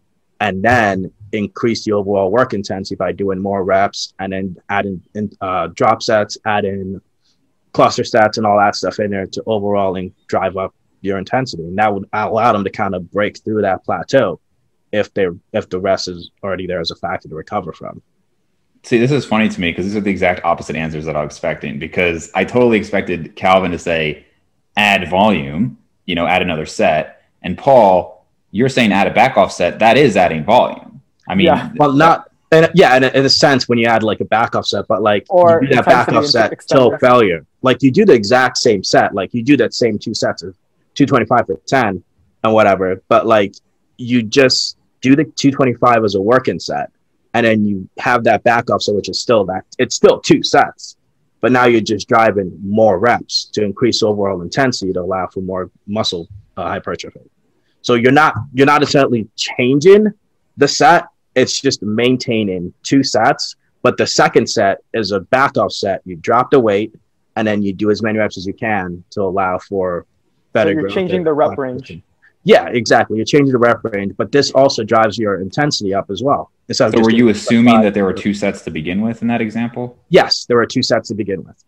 [0.41, 5.31] and then increase the overall work intensity by doing more reps and then adding in,
[5.41, 7.01] uh, drop sets, add in
[7.73, 9.97] cluster sets and all that stuff in there to overall
[10.29, 10.75] drive up
[11.07, 14.41] your intensity, and that would allow them to kind of break through that plateau
[14.93, 18.03] if they if the rest is already there as a factor to recover from.
[18.83, 21.23] See, this is funny to me because these are the exact opposite answers that I
[21.25, 21.79] was expecting.
[21.79, 24.27] Because I totally expected Calvin to say,
[24.77, 29.53] "Add volume," you know, add another set, and Paul, you're saying add a back off
[29.53, 29.79] set.
[29.81, 31.01] That is adding volume.
[31.29, 31.71] I mean, yeah.
[31.77, 32.31] well, not.
[32.53, 34.87] And yeah, in a, in a sense, when you add like a back off set,
[34.87, 37.45] but like or you do that back off set till failure.
[37.63, 39.15] Like you do the exact same set.
[39.15, 40.57] Like you do that same two sets of
[40.97, 42.03] 225 for 10
[42.45, 43.03] and whatever.
[43.09, 43.55] But like
[43.97, 46.91] you just do the 225 as a working set
[47.37, 50.97] and then you have that backup so which is still that it's still two sets
[51.41, 55.71] but now you're just driving more reps to increase overall intensity to allow for more
[55.87, 56.27] muscle
[56.57, 57.21] uh, hypertrophy
[57.83, 60.07] so you're not you're not essentially changing
[60.57, 66.01] the set it's just maintaining two sets but the second set is a backup set
[66.07, 66.95] you drop the weight
[67.37, 70.07] and then you do as many reps as you can to allow for
[70.53, 70.73] better.
[70.73, 72.01] So you're changing the rep range.
[72.45, 73.17] Yeah, exactly.
[73.17, 76.53] You're changing the rep range, but this also drives your intensity up as well.
[76.71, 79.99] So were you assuming that there were two sets to begin with in that example?
[80.11, 81.65] Yes, there were two sets to begin with.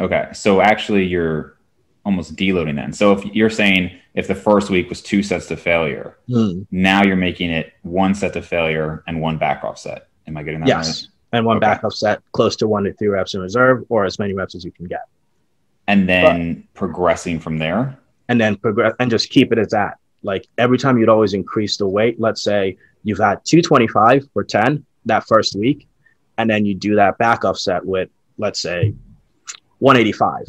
[0.00, 1.56] Okay, so actually you're
[2.04, 2.92] almost deloading then.
[2.92, 6.66] So if you're saying if the first week was two sets to failure, mm.
[6.70, 10.08] now you're making it one set to failure and one back off set.
[10.26, 11.02] Am I getting that yes.
[11.02, 11.10] right?
[11.38, 11.66] And one okay.
[11.66, 14.54] back off set close to one to three reps in reserve or as many reps
[14.54, 15.02] as you can get
[15.88, 17.98] and then but, progressing from there?
[18.28, 19.98] And then progress and just keep it as that.
[20.22, 24.84] Like every time you'd always increase the weight let's say you've had 225 for 10
[25.06, 25.88] that first week
[26.36, 28.94] and then you do that back offset with let's say
[29.78, 30.46] 185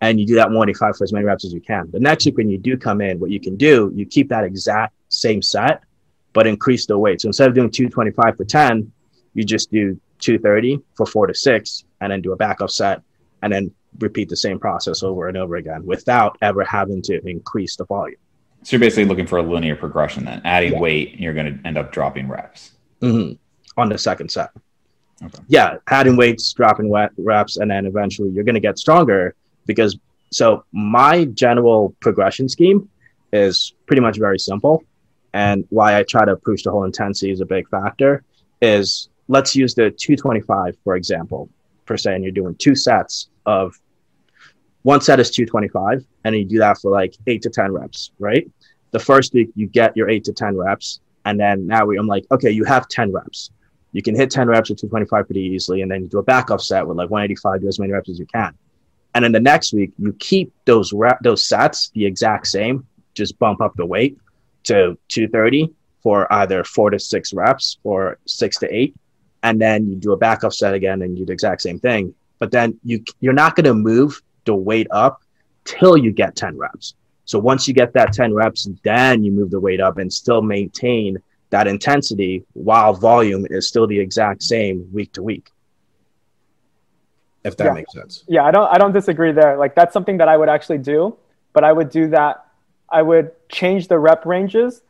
[0.00, 1.90] and you do that 185 for as many reps as you can.
[1.90, 4.44] The next week when you do come in what you can do you keep that
[4.44, 5.82] exact same set
[6.34, 7.20] but increase the weight.
[7.20, 8.92] So instead of doing 225 for 10
[9.34, 13.02] you just do 230 for four to six and then do a back offset
[13.42, 17.76] and then repeat the same process over and over again without ever having to increase
[17.76, 18.18] the volume.
[18.62, 20.80] So you're basically looking for a linear progression then, adding yeah.
[20.80, 22.72] weight, you're going to end up dropping reps.
[23.00, 23.34] Mm-hmm.
[23.80, 24.50] On the second set.
[25.24, 25.38] Okay.
[25.48, 29.34] Yeah, adding weights, dropping wet reps, and then eventually you're going to get stronger
[29.66, 29.98] because.
[30.30, 32.90] So my general progression scheme
[33.32, 34.84] is pretty much very simple,
[35.32, 38.24] and why I try to push the whole intensity is a big factor.
[38.60, 41.48] Is let's use the 225 for example,
[41.86, 43.80] per se, and you're doing two sets of
[44.82, 48.48] one set is 225 and you do that for like eight to 10 reps, right?
[48.90, 51.00] The first week you get your eight to 10 reps.
[51.24, 53.50] And then now we, I'm like, okay, you have 10 reps.
[53.92, 55.82] You can hit 10 reps with 225 pretty easily.
[55.82, 58.18] And then you do a backup set with like 185, do as many reps as
[58.18, 58.54] you can.
[59.14, 63.38] And then the next week you keep those rep, those sets the exact same, just
[63.38, 64.18] bump up the weight
[64.64, 68.94] to 230 for either four to six reps or six to eight.
[69.42, 72.14] And then you do a backup set again and you do the exact same thing
[72.38, 75.22] but then you you're not going to move the weight up
[75.64, 76.94] till you get 10 reps.
[77.24, 80.40] So once you get that 10 reps, then you move the weight up and still
[80.40, 81.18] maintain
[81.50, 85.50] that intensity while volume is still the exact same week to week.
[87.44, 87.72] If that yeah.
[87.72, 88.24] makes sense.
[88.28, 89.56] Yeah, I don't I don't disagree there.
[89.56, 91.16] Like that's something that I would actually do,
[91.52, 92.46] but I would do that
[92.90, 94.82] I would change the rep ranges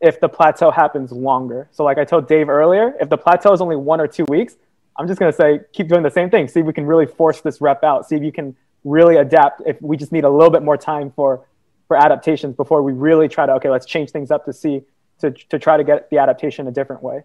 [0.00, 1.68] if the plateau happens longer.
[1.70, 4.56] So like I told Dave earlier, if the plateau is only 1 or 2 weeks,
[4.96, 6.48] I'm just going to say keep doing the same thing.
[6.48, 8.08] See if we can really force this rep out.
[8.08, 9.62] See if you can really adapt.
[9.66, 11.46] If we just need a little bit more time for
[11.88, 14.82] for adaptations before we really try to okay, let's change things up to see
[15.20, 17.22] to to try to get the adaptation a different way.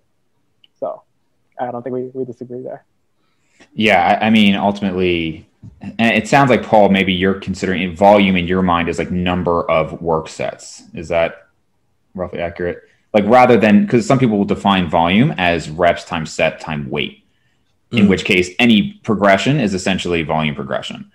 [0.79, 1.03] So
[1.59, 2.85] I don't think we, we disagree there.
[3.73, 5.47] Yeah, I, mean, ultimately,
[5.81, 9.69] and it sounds like Paul, maybe you're considering volume in your mind as like number
[9.69, 10.83] of work sets.
[10.93, 11.47] Is that
[12.15, 12.83] roughly accurate?
[13.13, 17.23] Like rather than because some people will define volume as reps times set time weight,
[17.91, 18.09] in mm.
[18.09, 21.11] which case any progression is essentially volume progression.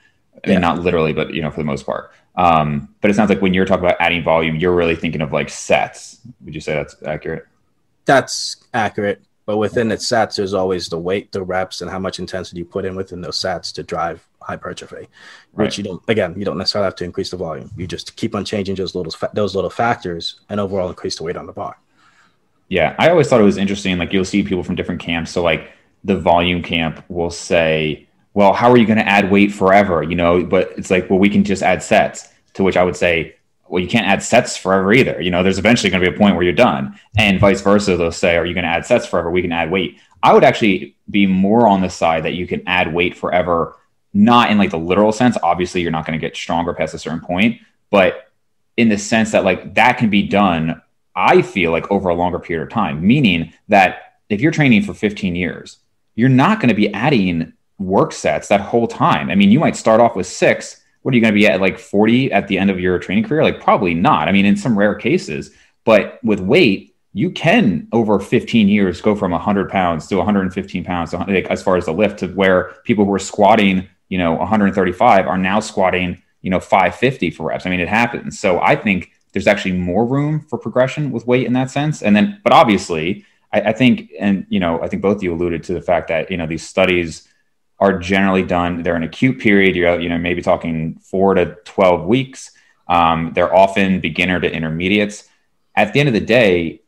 [0.47, 0.59] Yeah.
[0.59, 2.12] not literally, but you know, for the most part.
[2.37, 5.33] Um, but it sounds like when you're talking about adding volume, you're really thinking of
[5.33, 6.20] like sets.
[6.45, 7.47] Would you say that's accurate?
[8.05, 9.22] That's accurate.
[9.47, 12.64] But within its sets, there's always the weight, the reps, and how much intensity you
[12.64, 15.09] put in within those sets to drive hypertrophy.
[15.53, 15.66] Right.
[15.66, 16.03] Which you don't.
[16.09, 17.70] Again, you don't necessarily have to increase the volume.
[17.77, 21.37] You just keep on changing those little those little factors, and overall increase the weight
[21.37, 21.79] on the bar.
[22.68, 23.99] Yeah, I always thought it was interesting.
[23.99, 25.31] Like you'll see people from different camps.
[25.31, 25.72] So like
[26.05, 30.15] the volume camp will say, "Well, how are you going to add weight forever?" You
[30.15, 32.29] know, but it's like, well, we can just add sets.
[32.55, 33.35] To which I would say,
[33.69, 35.21] well, you can't add sets forever either.
[35.21, 36.99] You know, there's eventually going to be a point where you're done.
[37.17, 39.31] And vice versa, they'll say, are you going to add sets forever?
[39.31, 39.99] We can add weight.
[40.23, 43.77] I would actually be more on the side that you can add weight forever,
[44.13, 45.37] not in like the literal sense.
[45.43, 48.31] Obviously, you're not going to get stronger past a certain point, but
[48.77, 50.81] in the sense that like that can be done,
[51.17, 54.95] I feel like over a longer period of time, meaning that if you're training for
[54.95, 55.79] 15 years,
[56.15, 59.31] you're not going to be adding work sets that whole time.
[59.31, 61.61] I mean, you might start off with six what are you going to be at
[61.61, 63.43] like 40 at the end of your training career?
[63.43, 64.27] Like probably not.
[64.27, 65.51] I mean, in some rare cases,
[65.85, 71.12] but with weight, you can over 15 years go from 100 pounds to 115 pounds
[71.12, 75.27] like, as far as the lift to where people who are squatting, you know, 135
[75.27, 77.67] are now squatting, you know, 550 for reps.
[77.67, 78.39] I mean, it happens.
[78.41, 82.03] So I think there's actually more room for progression with weight in that sense.
[82.03, 85.33] And then, but obviously, I, I think, and you know, I think both of you
[85.33, 87.29] alluded to the fact that you know these studies
[87.79, 88.83] are generally done.
[88.83, 89.77] They're an acute period.
[89.77, 92.51] You're you know maybe talking four to twelve weeks.
[92.89, 95.29] Um, they're often beginner to intermediates.
[95.77, 96.83] At the end of the day,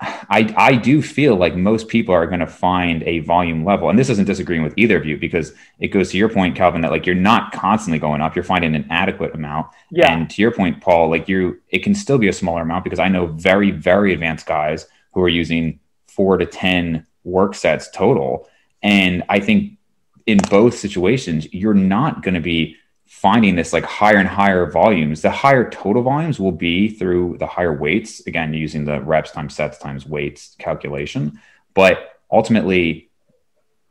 [0.00, 3.90] I, I do feel like most people are going to find a volume level.
[3.90, 6.80] And this isn't disagreeing with either of you because it goes to your point, Calvin,
[6.80, 8.34] that like you're not constantly going up.
[8.34, 9.66] You're finding an adequate amount.
[9.90, 10.10] Yeah.
[10.10, 12.98] And to your point, Paul, like you, it can still be a smaller amount because
[12.98, 15.79] I know very, very advanced guys who are using
[16.10, 18.48] four to 10 work sets total.
[18.82, 19.78] And I think
[20.26, 25.20] in both situations, you're not going to be finding this like higher and higher volumes.
[25.22, 29.54] The higher total volumes will be through the higher weights, again, using the reps times
[29.54, 31.40] sets times weights calculation.
[31.74, 33.10] But ultimately,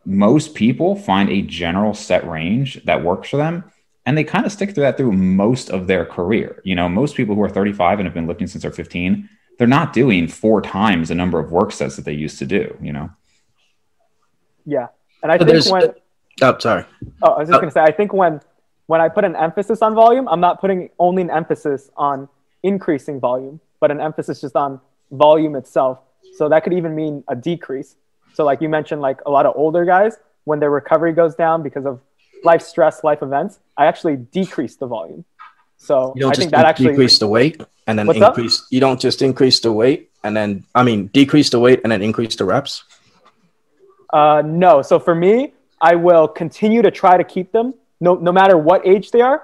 [0.05, 3.65] most people find a general set range that works for them.
[4.05, 6.61] And they kind of stick to that through most of their career.
[6.63, 9.29] You know, most people who are 35 and have been lifting since they're 15,
[9.59, 12.75] they're not doing four times the number of work sets that they used to do,
[12.81, 13.11] you know?
[14.65, 14.87] Yeah.
[15.21, 15.93] And I think when
[16.41, 16.85] Oh, sorry.
[17.21, 17.59] Oh, I was just oh.
[17.59, 18.39] going to say, I think when
[18.87, 22.27] when I put an emphasis on volume, I'm not putting only an emphasis on
[22.63, 24.81] increasing volume, but an emphasis just on
[25.11, 25.99] volume itself.
[26.37, 27.97] So that could even mean a decrease.
[28.33, 31.61] So like you mentioned, like a lot of older guys, when their recovery goes down
[31.61, 31.99] because of
[32.43, 35.25] life stress, life events, I actually decrease the volume.
[35.79, 38.61] So you don't I just think that actually decrease the weight and then What's increase.
[38.61, 38.67] Up?
[38.69, 42.01] You don't just increase the weight and then I mean decrease the weight and then
[42.01, 42.83] increase the reps.
[44.11, 44.81] Uh, no.
[44.81, 48.85] So for me, I will continue to try to keep them no, no matter what
[48.87, 49.43] age they are,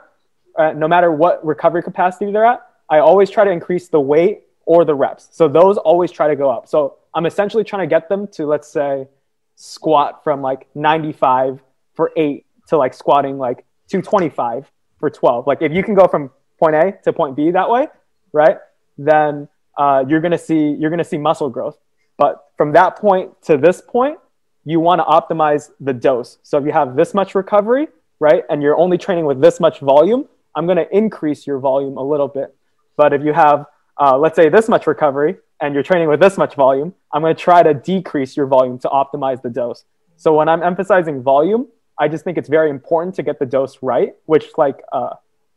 [0.57, 2.65] uh, no matter what recovery capacity they're at.
[2.89, 5.29] I always try to increase the weight or the reps.
[5.31, 6.67] So those always try to go up.
[6.67, 9.07] So I'm essentially trying to get them to, let's say,
[9.55, 11.61] squat from like 95
[11.93, 14.69] for eight to like squatting like 225
[14.99, 15.47] for 12.
[15.47, 17.87] Like if you can go from point A to point B that way,
[18.33, 18.57] right?
[18.97, 21.77] Then uh, you're gonna see you're gonna see muscle growth.
[22.17, 24.19] But from that point to this point,
[24.63, 26.39] you want to optimize the dose.
[26.43, 27.87] So if you have this much recovery,
[28.19, 32.03] right, and you're only training with this much volume, I'm to increase your volume a
[32.03, 32.55] little bit.
[32.97, 33.65] But if you have,
[33.99, 37.35] uh, let's say, this much recovery and you're training with this much volume, I'm going
[37.35, 39.85] to try to decrease your volume to optimize the dose.
[40.17, 41.67] So when I'm emphasizing volume,
[41.99, 45.11] I just think it's very important to get the dose right, which, like, uh,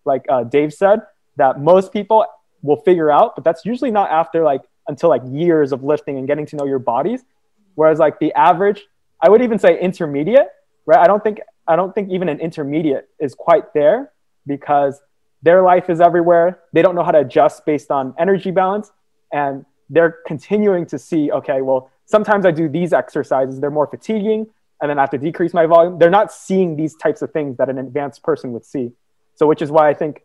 [0.04, 1.00] like uh, Dave said,
[1.36, 2.24] that most people
[2.62, 6.26] will figure out, but that's usually not after like until like years of lifting and
[6.26, 7.24] getting to know your bodies.
[7.74, 8.86] Whereas like the average
[9.20, 10.48] I would even say intermediate,
[10.86, 10.98] right?
[10.98, 14.12] I don't think I don't think even an intermediate is quite there
[14.46, 15.00] because
[15.42, 16.60] their life is everywhere.
[16.72, 18.90] They don't know how to adjust based on energy balance
[19.32, 24.46] and they're continuing to see, okay, well, sometimes I do these exercises, they're more fatiguing
[24.80, 25.98] and then I have to decrease my volume.
[25.98, 28.92] They're not seeing these types of things that an advanced person would see.
[29.34, 30.22] So which is why I think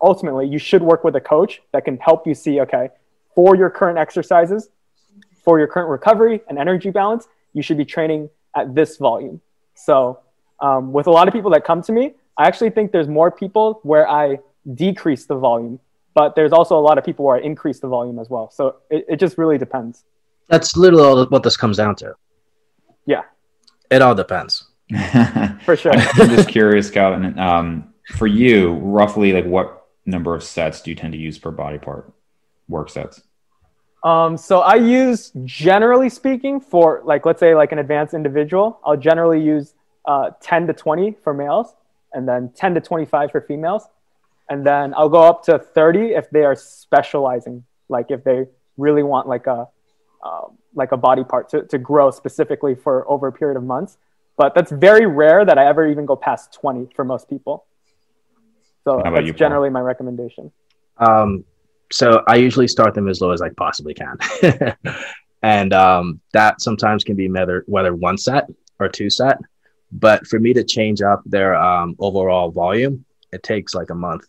[0.00, 2.88] ultimately you should work with a coach that can help you see, okay,
[3.34, 4.70] for your current exercises,
[5.44, 9.40] for your current recovery and energy balance, you should be training at this volume.
[9.74, 10.20] So,
[10.60, 13.30] um, with a lot of people that come to me, I actually think there's more
[13.30, 14.38] people where I
[14.74, 15.80] decrease the volume,
[16.14, 18.50] but there's also a lot of people where I increase the volume as well.
[18.50, 20.04] So, it, it just really depends.
[20.48, 22.14] That's literally all what this comes down to.
[23.06, 23.22] Yeah.
[23.92, 24.64] It all depends.
[25.64, 25.92] For sure.
[25.92, 27.38] I'm just curious, Calvin.
[27.38, 31.50] Um, for you, roughly, like what number of sets do you tend to use per
[31.50, 32.10] body part?
[32.68, 33.20] Work sets.
[34.02, 38.96] Um, so I use, generally speaking, for like let's say like an advanced individual, I'll
[38.96, 39.74] generally use
[40.06, 41.74] uh, 10 to 20 for males,
[42.14, 43.86] and then 10 to 25 for females,
[44.48, 48.46] and then I'll go up to 30 if they are specializing, like if they
[48.78, 49.68] really want like a
[50.24, 53.98] uh, like a body part to, to grow specifically for over a period of months.
[54.36, 57.66] But that's very rare that I ever even go past 20 for most people.
[58.84, 60.50] So that's you, generally my recommendation.
[60.98, 61.44] Um,
[61.90, 64.16] so I usually start them as low as I possibly can.
[65.42, 68.48] and um, that sometimes can be whether, whether one set
[68.80, 69.38] or two set.
[69.92, 74.26] But for me to change up their um, overall volume, it takes like a month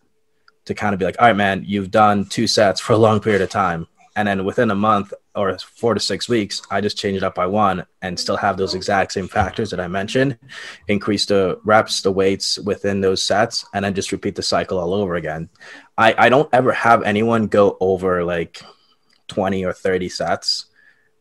[0.65, 3.19] to kind of be like, all right, man, you've done two sets for a long
[3.19, 3.87] period of time.
[4.15, 7.35] And then within a month or four to six weeks, I just change it up
[7.35, 10.37] by one and still have those exact same factors that I mentioned,
[10.87, 14.93] increase the reps, the weights within those sets, and then just repeat the cycle all
[14.93, 15.49] over again.
[15.97, 18.61] I, I don't ever have anyone go over like
[19.27, 20.65] 20 or 30 sets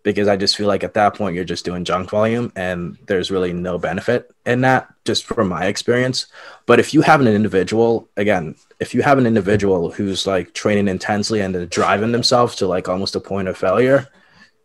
[0.03, 3.31] because I just feel like at that point you're just doing junk volume and there's
[3.31, 6.27] really no benefit in that, just from my experience.
[6.67, 10.89] But if you have an individual, again, if you have an individual who's like training
[10.89, 14.09] intensely and driving themselves to like almost a point of failure,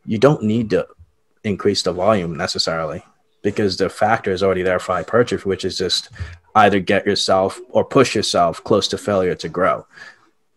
[0.06, 0.88] you don't need to
[1.44, 3.04] increase the volume necessarily
[3.44, 6.10] because the factor is already there for hypertrophy, which is just
[6.56, 9.86] either get yourself or push yourself close to failure to grow.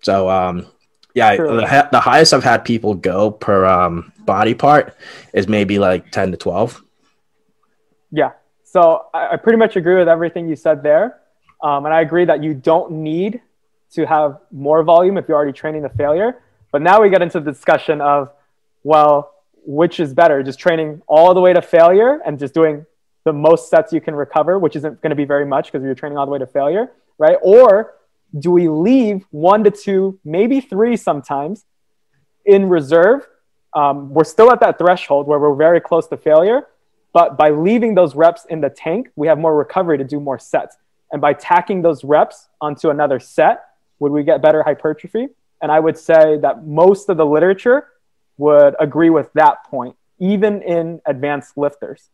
[0.00, 0.66] So, um,
[1.14, 4.96] yeah, the, the, highest I've had people go per um, body part
[5.32, 6.82] is maybe like 10 to 12.
[8.12, 8.32] Yeah.
[8.62, 11.20] So I, I pretty much agree with everything you said there.
[11.62, 13.40] Um, and I agree that you don't need
[13.92, 16.42] to have more volume if you're already training the failure.
[16.72, 18.30] But now we get into the discussion of,
[18.84, 19.34] well,
[19.66, 22.86] which is better, just training all the way to failure and just doing
[23.24, 25.94] the most sets you can recover, which isn't going to be very much because you're
[25.94, 27.36] training all the way to failure, right?
[27.42, 27.94] Or
[28.38, 31.64] do we leave one to two, maybe three sometimes
[32.44, 33.26] in reserve?
[33.74, 36.66] Um, we're still at that threshold where we're very close to failure,
[37.12, 40.38] but by leaving those reps in the tank, we have more recovery to do more
[40.38, 40.76] sets.
[41.12, 43.64] And by tacking those reps onto another set,
[43.98, 45.28] would we get better hypertrophy?
[45.60, 47.88] And I would say that most of the literature
[48.38, 52.08] would agree with that point, even in advanced lifters.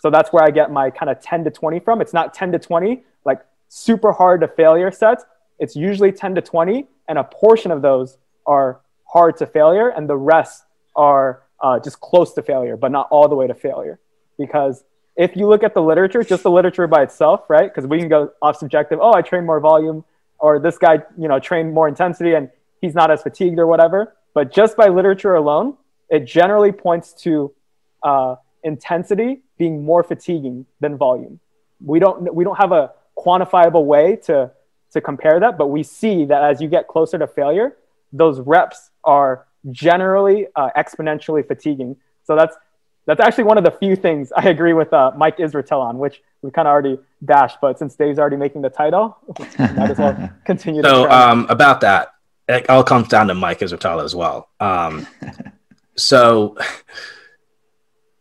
[0.00, 2.00] So that's where I get my kind of 10 to 20 from.
[2.00, 5.24] It's not 10 to 20, like super hard to failure sets,
[5.62, 10.08] it's usually 10 to 20, and a portion of those are hard to failure, and
[10.08, 10.64] the rest
[10.96, 14.00] are uh, just close to failure, but not all the way to failure.
[14.36, 14.82] Because
[15.14, 17.72] if you look at the literature, just the literature by itself, right?
[17.72, 18.98] Because we can go off subjective.
[19.00, 20.04] Oh, I train more volume,
[20.40, 22.50] or this guy, you know, trained more intensity, and
[22.80, 24.16] he's not as fatigued or whatever.
[24.34, 25.76] But just by literature alone,
[26.10, 27.54] it generally points to
[28.02, 28.34] uh,
[28.64, 31.38] intensity being more fatiguing than volume.
[31.80, 34.50] We don't we don't have a quantifiable way to
[34.92, 37.76] to compare that, but we see that as you get closer to failure,
[38.12, 41.96] those reps are generally uh, exponentially fatiguing.
[42.24, 42.56] So that's
[43.04, 46.22] that's actually one of the few things I agree with uh, Mike Israetel on, which
[46.40, 47.58] we kind of already bashed.
[47.60, 49.18] But since Dave's already making the title,
[49.58, 50.82] might as well continue.
[50.82, 52.14] So um, about that,
[52.48, 54.50] it all comes down to Mike Israetel as well.
[54.60, 55.06] Um,
[55.96, 56.56] so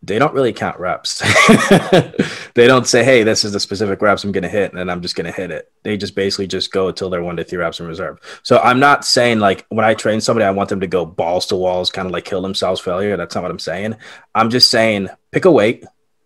[0.04, 1.20] they don't really count reps.
[2.56, 4.89] they don't say, "Hey, this is the specific reps I'm going to hit," and then
[4.89, 5.72] I'm just going to hit it.
[5.84, 8.20] They just basically just go until they're one to three reps in reserve.
[8.43, 11.45] So I'm not saying like when I train somebody, I want them to go balls
[11.47, 13.16] to walls, kind of like kill themselves failure.
[13.16, 13.95] That's not what I'm saying.
[14.34, 15.86] I'm just saying pick a weight,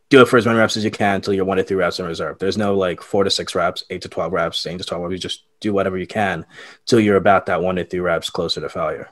[0.09, 1.99] do it for as many reps as you can until you're one to three reps
[1.99, 2.39] in reserve.
[2.39, 5.11] There's no like four to six reps, eight to twelve reps, eight to twelve reps.
[5.11, 6.45] You just do whatever you can
[6.85, 9.09] till you're about that one to three reps closer to failure.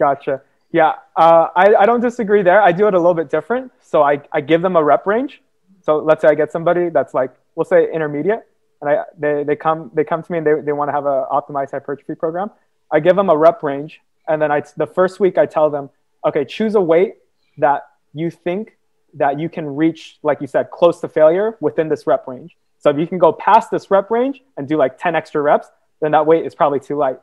[0.00, 0.42] Gotcha.
[0.72, 2.60] Yeah, uh, I, I don't disagree there.
[2.62, 3.70] I do it a little bit different.
[3.82, 5.42] So I, I give them a rep range.
[5.82, 8.46] So let's say I get somebody that's like, we'll say intermediate,
[8.80, 11.06] and I, they, they, come, they come to me and they, they want to have
[11.06, 12.50] an optimized hypertrophy program.
[12.90, 14.00] I give them a rep range.
[14.28, 15.90] And then I, the first week I tell them,
[16.26, 17.16] okay, choose a weight
[17.58, 17.82] that
[18.14, 18.76] you think
[19.14, 22.56] that you can reach, like you said, close to failure within this rep range.
[22.78, 25.68] So if you can go past this rep range and do like 10 extra reps,
[26.00, 27.18] then that weight is probably too light.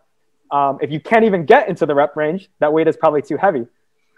[0.51, 3.37] Um, if you can't even get into the rep range, that weight is probably too
[3.37, 3.67] heavy.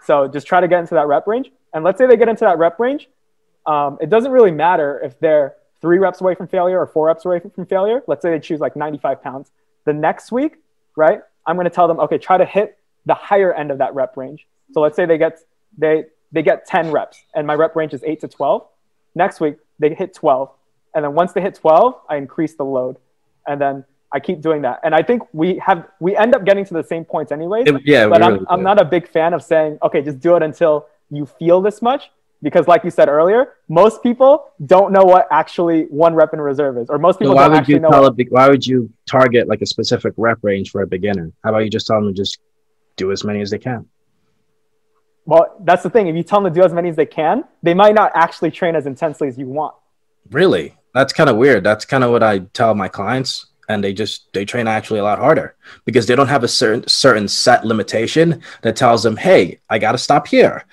[0.04, 1.52] So just try to get into that rep range.
[1.74, 3.10] And let's say they get into that rep range.
[3.66, 7.26] Um, it doesn't really matter if they're three reps away from failure or four reps
[7.26, 8.02] away from failure.
[8.08, 9.52] Let's say they choose like 95 pounds.
[9.86, 10.58] The next week,
[10.96, 11.22] right?
[11.46, 14.16] I'm going to tell them, okay, try to hit the higher end of that rep
[14.18, 14.48] range.
[14.74, 15.40] So let's say they get
[15.78, 18.66] they they get 10 reps, and my rep range is eight to 12.
[19.16, 20.50] Next week they hit 12,
[20.96, 22.98] and then once they hit 12, I increase the load,
[23.46, 24.80] and then I keep doing that.
[24.84, 27.68] And I think we have we end up getting to the same points anyways.
[27.86, 30.44] Yeah, but I'm, really I'm not a big fan of saying, okay, just do it
[30.44, 32.04] until you feel this much.
[32.44, 34.32] because like you said earlier, most people
[34.66, 37.52] don't know what actually one rep in reserve is, or most people So why don't
[37.52, 37.90] would actually you know.
[37.92, 41.32] tell what- a, why would you target like a specific rep range for a beginner?
[41.44, 42.40] How about you just tell them to just
[42.98, 43.86] do as many as they can?
[45.26, 46.08] well, that's the thing.
[46.08, 48.52] If you tell them to do as many as they can, they might not actually
[48.52, 49.76] train as intensely as you want.
[50.32, 50.76] Really?
[50.94, 51.64] That's kind of weird.
[51.64, 55.04] That's kind of what I tell my clients and they just they train actually a
[55.04, 55.56] lot harder
[55.86, 59.94] because they don't have a certain certain set limitation that tells them, "Hey, I got
[59.94, 60.66] to stop here."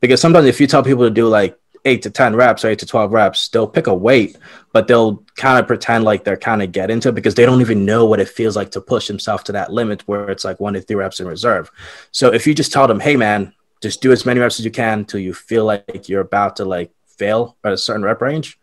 [0.00, 2.78] Because sometimes if you tell people to do like 8 to 10 reps or 8
[2.80, 4.36] to 12 reps, they'll pick a weight,
[4.72, 7.60] but they'll kind of pretend like they're kind of get into it because they don't
[7.60, 10.60] even know what it feels like to push themselves to that limit where it's like
[10.60, 11.70] 1 to 3 reps in reserve.
[12.12, 14.70] So if you just tell them, "Hey man, just do as many reps as you
[14.70, 18.58] can until you feel like you're about to like fail at a certain rep range."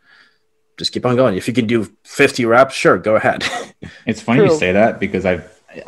[0.79, 1.37] Just keep on going.
[1.37, 3.43] If you can do 50 reps, sure, go ahead.
[4.05, 5.41] It's funny you say that because I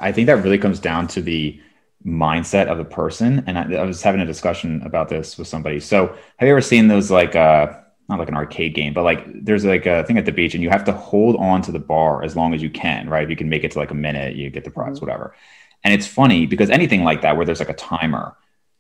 [0.08, 1.60] I think that really comes down to the
[2.06, 3.44] mindset of the person.
[3.48, 5.80] And I, I was having a discussion about this with somebody.
[5.80, 7.74] So have you ever seen those like uh
[8.10, 10.64] not like an arcade game, but like there's like a thing at the beach and
[10.64, 13.24] you have to hold on to the bar as long as you can, right?
[13.24, 15.02] If you can make it to like a minute, you get the prize, Mhm.
[15.04, 15.34] whatever.
[15.84, 18.36] And it's funny because anything like that where there's like a timer,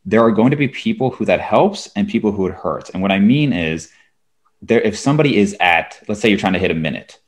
[0.05, 2.89] there are going to be people who that helps and people who it hurts.
[2.91, 3.89] And what I mean is
[4.62, 7.20] there if somebody is at let's say you're trying to hit a minute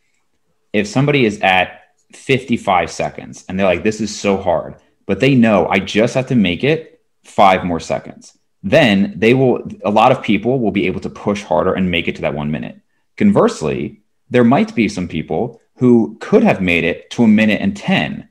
[0.72, 1.82] if somebody is at
[2.14, 4.76] 55 seconds and they're like this is so hard
[5.06, 9.62] but they know i just have to make it five more seconds then they will
[9.84, 12.34] a lot of people will be able to push harder and make it to that
[12.34, 12.80] one minute.
[13.18, 17.76] Conversely there might be some people who could have made it to a minute and
[17.76, 18.30] 10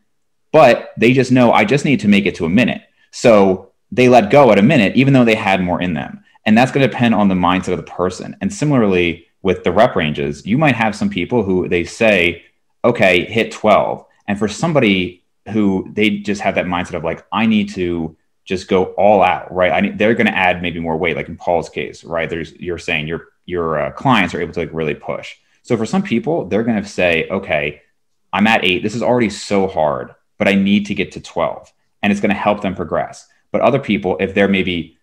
[0.51, 2.83] but they just know i just need to make it to a minute.
[3.11, 6.57] So they let go at a minute even though they had more in them and
[6.57, 8.37] that's going to depend on the mindset of the person.
[8.41, 12.45] And similarly, with the rep ranges, you might have some people who they say,
[12.85, 14.05] okay, hit 12.
[14.29, 18.69] And for somebody who they just have that mindset of like, I need to just
[18.69, 19.73] go all out, right?
[19.73, 22.29] I need, they're going to add maybe more weight, like in Paul's case, right?
[22.29, 25.37] There's, you're saying your, your uh, clients are able to like really push.
[25.63, 27.83] So for some people, they're going to say, okay,
[28.33, 28.83] I'm at eight.
[28.83, 31.73] This is already so hard, but I need to get to 12
[32.03, 33.29] and it's going to help them progress.
[33.53, 34.99] But other people, if they're maybe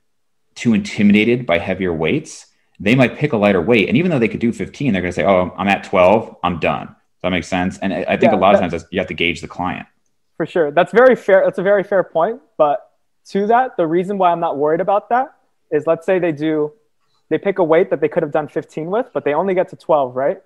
[0.60, 2.48] too intimidated by heavier weights,
[2.80, 3.88] they might pick a lighter weight.
[3.88, 6.36] And even though they could do 15, they're going to say, oh, I'm at 12,
[6.44, 6.88] I'm done.
[6.88, 7.78] Does that make sense?
[7.80, 9.88] And I think Yeah, a lot of times you have to gauge the client.
[10.38, 10.72] For sure.
[10.72, 11.44] That's very fair.
[11.44, 12.42] That's a very fair point.
[12.58, 12.92] But
[13.30, 15.34] to that, the reason why I'm not worried about that
[15.72, 16.74] is let's say they do,
[17.30, 19.70] they pick a weight that they could have done 15 with, but they only get
[19.70, 20.42] to 12, right?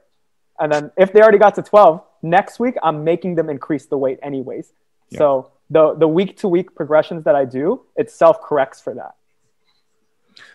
[0.59, 3.97] And then if they already got to 12, next week I'm making them increase the
[3.97, 4.73] weight anyways.
[5.09, 5.19] Yeah.
[5.19, 9.15] So the the week to week progressions that I do, it self corrects for that.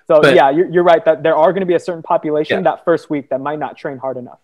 [0.06, 2.58] So But- yeah, you're, you're right that there are going to be a certain population
[2.58, 2.70] Yeah.
[2.70, 4.38] that first week that might not train hard enough.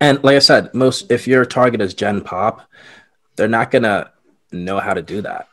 [0.00, 2.62] and like I said, most if your target is Gen Pop,
[3.36, 4.10] they're not gonna
[4.52, 5.48] know how to do that.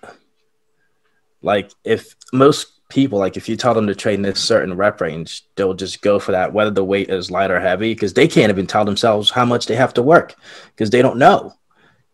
[1.42, 5.44] Like if most people, like if you tell them to train this certain rep range,
[5.56, 8.50] they'll just go for that, whether the weight is light or heavy, because they can't
[8.50, 10.36] even tell themselves how much they have to work
[10.72, 11.54] because they don't know.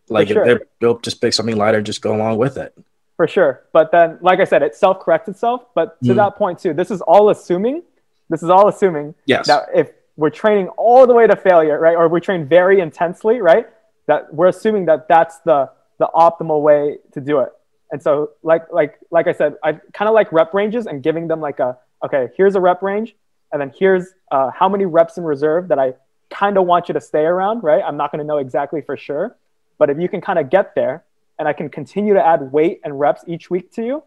[0.09, 0.41] Like sure.
[0.41, 2.77] if they're, they'll just pick something lighter, just go along with it.
[3.17, 3.63] For sure.
[3.73, 5.65] But then, like I said, it self corrects itself.
[5.75, 6.15] But to Mm.
[6.15, 7.83] that point, too, this is all assuming,
[8.29, 9.47] this is all assuming Yes.
[9.47, 13.41] that if we're training all the way to failure, right, or we train very intensely,
[13.41, 13.67] right,
[14.07, 17.51] that we're assuming that that's the, the optimal way to do it.
[17.91, 21.27] And so, like, like, like I said, I kind of like rep ranges and giving
[21.27, 23.15] them like a, okay, here's a rep range.
[23.51, 25.93] And then here's uh, how many reps in reserve that I
[26.31, 27.83] kind of want you to stay around, right?
[27.85, 29.35] I'm not going to know exactly for sure.
[29.77, 31.03] But if you can kind of get there
[31.39, 34.03] and I can continue to add weight and reps each week to you,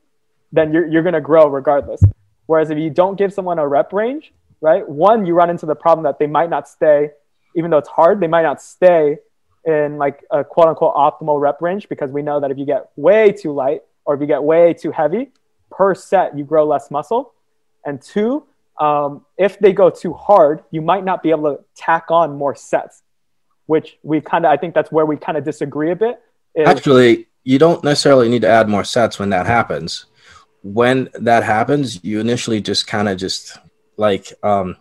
[0.52, 2.00] then you're, you're going to grow regardless.
[2.46, 5.74] Whereas if you don't give someone a rep range, right, one, you run into the
[5.74, 7.10] problem that they might not stay,
[7.56, 9.18] even though it's hard, they might not stay
[9.64, 12.90] in like a quote unquote optimal rep range because we know that if you get
[12.96, 15.30] way too light or if you get way too heavy
[15.70, 17.34] per set, you grow less muscle.
[17.84, 18.44] And two,
[18.80, 22.54] um, if they go too hard, you might not be able to tack on more
[22.54, 23.02] sets,
[23.66, 26.20] which we kind of, I think that's where we kind of disagree a bit.
[26.64, 30.06] Actually, you don't necessarily need to add more sets when that happens.
[30.62, 33.58] When that happens, you initially just kind of just
[33.96, 34.76] like um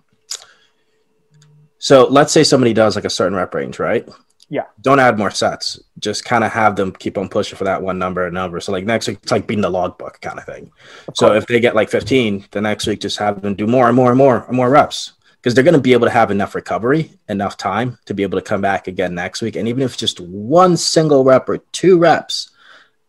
[1.78, 4.08] so let's say somebody does like a certain rep range, right?
[4.50, 4.64] Yeah.
[4.82, 5.80] Don't add more sets.
[6.00, 8.60] Just kind of have them keep on pushing for that one number and number.
[8.60, 10.72] So like next week it's like beating the logbook kind of thing.
[11.08, 13.88] Of So if they get like 15, the next week just have them do more
[13.88, 15.14] and more and more and more reps
[15.46, 18.40] because they're going to be able to have enough recovery, enough time to be able
[18.40, 19.56] to come back again next week.
[19.56, 22.50] And even if just one single rep or two reps,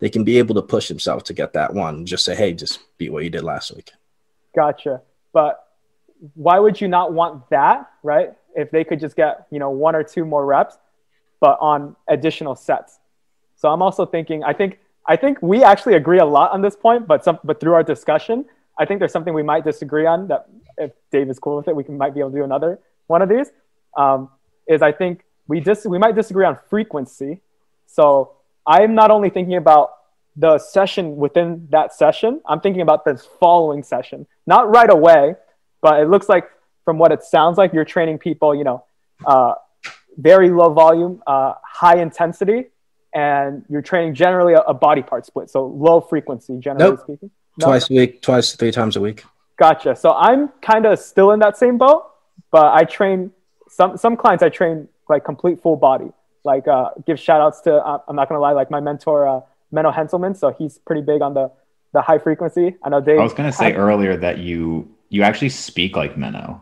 [0.00, 2.04] they can be able to push themselves to get that one.
[2.04, 3.90] Just say, hey, just beat what you did last week.
[4.54, 5.00] Gotcha.
[5.32, 5.64] But
[6.34, 8.34] why would you not want that, right?
[8.54, 10.76] If they could just get, you know, one or two more reps,
[11.40, 12.98] but on additional sets.
[13.54, 16.76] So I'm also thinking, I think, I think we actually agree a lot on this
[16.76, 18.44] point, but some, but through our discussion,
[18.78, 21.76] I think there's something we might disagree on that if Dave is cool with it,
[21.76, 23.50] we can, might be able to do another one of these.
[23.96, 24.30] Um,
[24.66, 27.40] is I think we dis- we might disagree on frequency.
[27.86, 28.32] So
[28.66, 29.90] I'm not only thinking about
[30.36, 35.34] the session within that session, I'm thinking about this following session, not right away,
[35.80, 36.50] but it looks like
[36.84, 38.84] from what it sounds like, you're training people, you know,
[39.26, 39.54] uh,
[40.16, 42.66] very low volume, uh, high intensity,
[43.14, 47.00] and you're training generally a, a, body part split, so low frequency, generally nope.
[47.00, 47.30] speaking.
[47.58, 47.66] No?
[47.66, 49.24] Twice a week, twice, three times a week.
[49.56, 49.96] Gotcha.
[49.96, 52.10] So I'm kind of still in that same boat,
[52.50, 53.32] but I train
[53.68, 54.42] some some clients.
[54.42, 56.12] I train like complete full body.
[56.44, 59.40] Like uh, give shout outs to uh, I'm not gonna lie, like my mentor uh,
[59.72, 60.36] Menno Henselman.
[60.36, 61.50] So he's pretty big on the
[61.92, 62.76] the high frequency.
[62.82, 63.18] I know Dave.
[63.18, 66.60] I was gonna say earlier that you you actually speak like Menno.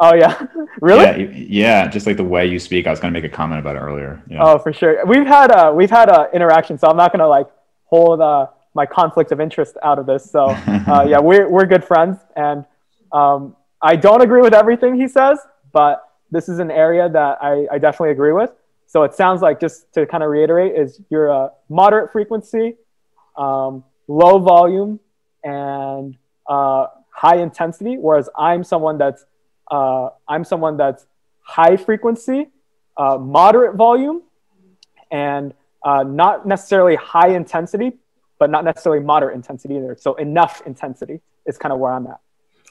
[0.00, 0.46] Oh yeah,
[0.80, 1.02] really?
[1.02, 2.86] Yeah, yeah, just like the way you speak.
[2.86, 4.22] I was gonna make a comment about it earlier.
[4.28, 4.42] Yeah.
[4.42, 5.04] Oh, for sure.
[5.06, 7.46] We've had uh, we've had uh, interaction, so I'm not gonna like
[7.84, 10.30] hold uh, my conflict of interest out of this.
[10.30, 10.46] So
[10.86, 12.64] uh, yeah, we're we're good friends, and
[13.12, 15.38] um, I don't agree with everything he says,
[15.72, 18.50] but this is an area that I, I definitely agree with.
[18.86, 22.76] So it sounds like just to kind of reiterate is you're a moderate frequency,
[23.36, 24.98] um, low volume,
[25.44, 26.16] and
[26.46, 29.24] uh, high intensity, whereas I'm someone that's
[29.70, 31.06] uh, I'm someone that's
[31.40, 32.48] high frequency,
[32.96, 34.22] uh, moderate volume,
[35.10, 35.52] and
[35.84, 37.92] uh, not necessarily high intensity,
[38.38, 39.96] but not necessarily moderate intensity either.
[39.98, 42.20] So enough intensity is kind of where I'm at.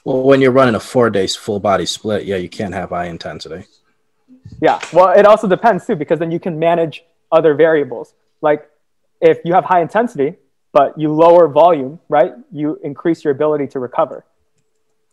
[0.04, 3.06] Well, when you're running a four days full body split, yeah, you can't have high
[3.06, 3.66] intensity.
[4.62, 4.80] Yeah.
[4.92, 8.14] Well, it also depends too, because then you can manage other variables.
[8.40, 8.68] Like
[9.20, 10.36] if you have high intensity,
[10.72, 12.32] but you lower volume, right?
[12.52, 14.24] You increase your ability to recover.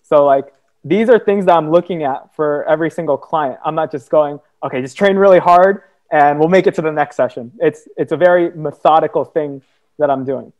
[0.03, 0.53] So like
[0.83, 3.59] these are things that I'm looking at for every single client.
[3.65, 5.81] I'm not just going, okay, just train really hard
[6.11, 7.51] and we'll make it to the next session.
[7.59, 9.61] It's it's a very methodical thing
[9.97, 10.51] that I'm doing.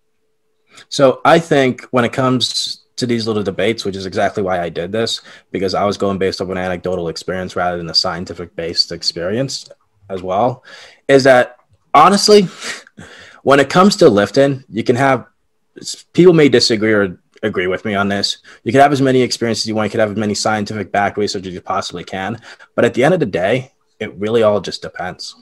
[0.89, 4.69] So I think when it comes to these little debates, which is exactly why I
[4.69, 5.21] did this,
[5.51, 9.69] because I was going based off an anecdotal experience rather than a scientific based experience
[10.09, 10.63] as well,
[11.07, 11.57] is that
[11.93, 12.47] honestly,
[13.43, 15.27] when it comes to lifting, you can have
[16.13, 18.37] people may disagree or agree with me on this.
[18.63, 19.87] You can have as many experiences you want.
[19.87, 22.41] You can have as many scientific back research as you possibly can.
[22.75, 25.35] But at the end of the day, it really all just depends.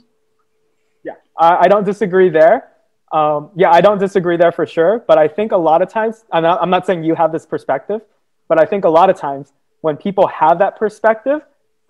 [1.04, 2.73] Yeah, I, I don't disagree there.
[3.14, 4.98] Um, yeah, I don't disagree there for sure.
[5.06, 7.46] But I think a lot of times, I'm not, I'm not saying you have this
[7.46, 8.00] perspective,
[8.48, 9.52] but I think a lot of times
[9.82, 11.40] when people have that perspective,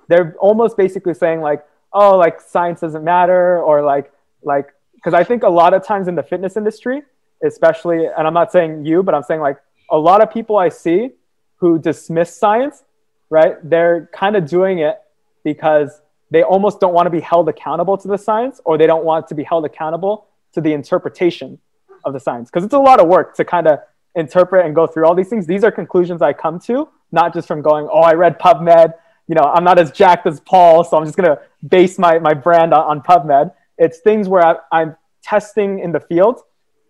[0.08, 1.64] they're almost basically saying like,
[1.94, 4.12] oh, like science doesn't matter, or like,
[4.42, 7.02] like, because I think a lot of times in the fitness industry,
[7.42, 9.56] especially, and I'm not saying you, but I'm saying like
[9.90, 11.10] a lot of people I see
[11.56, 12.84] who dismiss science,
[13.30, 13.56] right?
[13.62, 15.00] They're kind of doing it
[15.42, 19.04] because they almost don't want to be held accountable to the science or they don't
[19.04, 21.58] want to be held accountable to the interpretation
[22.04, 23.78] of the science because it's a lot of work to kind of
[24.14, 25.46] interpret and go through all these things.
[25.46, 28.94] These are conclusions I come to, not just from going, oh, I read PubMed.
[29.26, 32.34] You know, I'm not as jacked as Paul, so I'm just to base my, my
[32.34, 33.52] brand on, on PubMed.
[33.78, 36.40] It's things where I, I'm testing in the field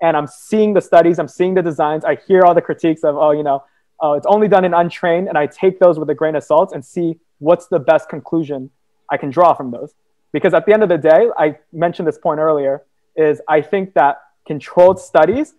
[0.03, 3.17] and I'm seeing the studies, I'm seeing the designs, I hear all the critiques of,
[3.17, 3.65] oh, you know,
[4.03, 6.73] uh, it's only done in untrained, and I take those with a grain of salt
[6.75, 8.71] and see what's the best conclusion
[9.11, 9.95] I can draw from those.
[10.33, 12.83] Because at the end of the day, I mentioned this point earlier,
[13.17, 15.55] is I think that controlled studies,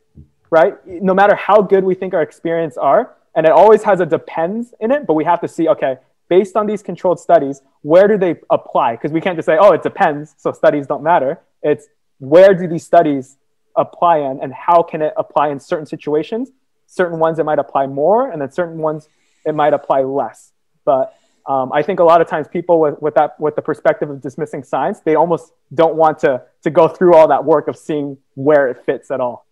[0.49, 4.05] right, no matter how good we think our experience are, and it always has a
[4.05, 5.97] depends in it, but we have to see, okay,
[6.29, 8.93] based on these controlled studies, where do they apply?
[8.93, 11.41] Because we can't just say, oh, it depends, so studies don't matter.
[11.61, 11.87] It's
[12.19, 13.37] where do these studies
[13.75, 16.49] apply in and how can it apply in certain situations
[16.87, 19.09] certain ones it might apply more and then certain ones
[19.45, 20.51] it might apply less
[20.85, 21.13] but
[21.47, 24.21] um, i think a lot of times people with, with that with the perspective of
[24.21, 28.17] dismissing science they almost don't want to to go through all that work of seeing
[28.35, 29.45] where it fits at all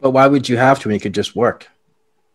[0.00, 1.68] but why would you have to when you could just work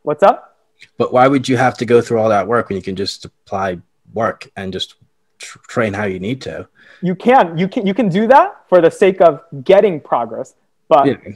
[0.03, 0.57] what's up
[0.97, 3.25] but why would you have to go through all that work when you can just
[3.25, 3.77] apply
[4.13, 4.95] work and just
[5.37, 6.67] tr- train how you need to
[7.01, 10.55] you can you can you can do that for the sake of getting progress
[10.93, 11.33] but yeah.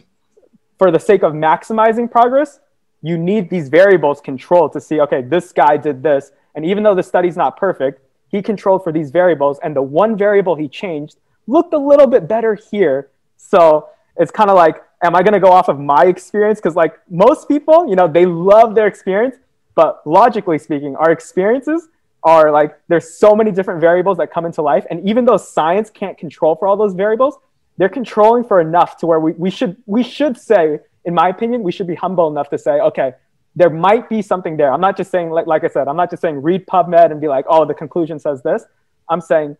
[0.77, 2.59] for the sake of maximizing progress,
[3.01, 6.31] you need these variables controlled to see, okay, this guy did this.
[6.57, 9.59] And even though the study's not perfect, he controlled for these variables.
[9.63, 13.11] And the one variable he changed looked a little bit better here.
[13.37, 16.59] So it's kind of like, am I going to go off of my experience?
[16.59, 19.35] Because, like most people, you know, they love their experience.
[19.75, 21.89] But logically speaking, our experiences
[22.23, 24.83] are like, there's so many different variables that come into life.
[24.89, 27.37] And even though science can't control for all those variables,
[27.77, 31.61] they're controlling for enough to where we, we should we should say in my opinion
[31.61, 33.13] we should be humble enough to say okay
[33.57, 36.09] there might be something there i'm not just saying like, like i said i'm not
[36.09, 38.65] just saying read pubmed and be like oh the conclusion says this
[39.09, 39.55] i'm saying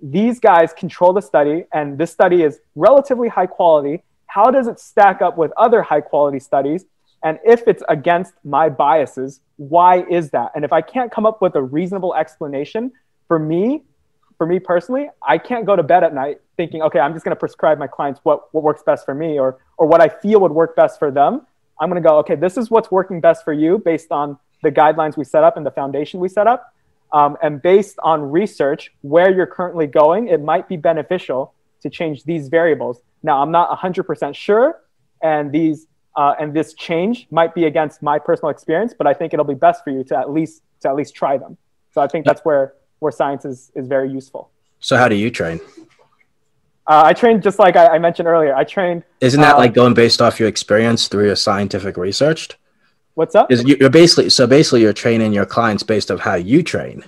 [0.00, 4.78] these guys control the study and this study is relatively high quality how does it
[4.78, 6.84] stack up with other high quality studies
[7.22, 10.52] And if it's against my biases, why is that?
[10.54, 12.92] And if I can't come up with a reasonable explanation,
[13.26, 13.84] for me,
[14.36, 17.34] for me personally, I can't go to bed at night thinking, okay, I'm just going
[17.34, 20.40] to prescribe my clients what, what works best for me or, or what I feel
[20.40, 21.46] would work best for them.
[21.80, 24.70] I'm going to go, okay, this is what's working best for you based on the
[24.70, 26.74] guidelines we set up and the foundation we set up.
[27.12, 32.24] Um, and based on research, where you're currently going, it might be beneficial to change
[32.24, 33.00] these variables.
[33.22, 34.80] Now, I'm not 100% sure,
[35.22, 39.32] and these uh, and this change might be against my personal experience, but I think
[39.32, 41.56] it'll be best for you to at least to at least try them.
[41.92, 44.50] So I think that's where where science is is very useful.
[44.80, 45.60] So how do you train?
[46.88, 48.54] Uh, I trained just like I, I, mentioned earlier.
[48.56, 49.04] I trained.
[49.20, 52.48] Isn't that uh, like going based off your experience through your scientific research?
[53.12, 53.52] What's up?
[53.52, 57.04] Is you're basically so basically you're training your clients based off how you train.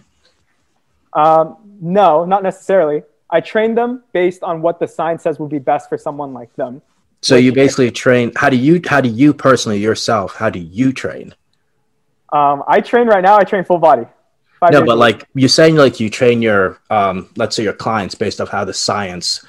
[1.14, 3.04] Um, no, not necessarily.
[3.30, 6.54] I train them based on what the science says would be best for someone like
[6.56, 6.82] them.
[7.22, 8.32] So you basically train.
[8.36, 8.82] How do you?
[8.84, 10.34] How do you personally yourself?
[10.34, 11.34] How do you train?
[12.34, 13.38] Um, I train right now.
[13.38, 14.04] I train full body.
[14.70, 18.42] no, but like you're saying, like you train your, um, let's say your clients based
[18.42, 19.42] off how the science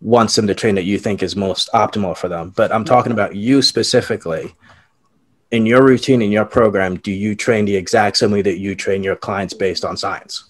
[0.00, 2.52] wants them to train that you think is most optimal for them.
[2.56, 4.54] But I'm talking about you specifically.
[5.50, 8.74] In your routine, in your program, do you train the exact same way that you
[8.74, 10.44] train your clients based on science?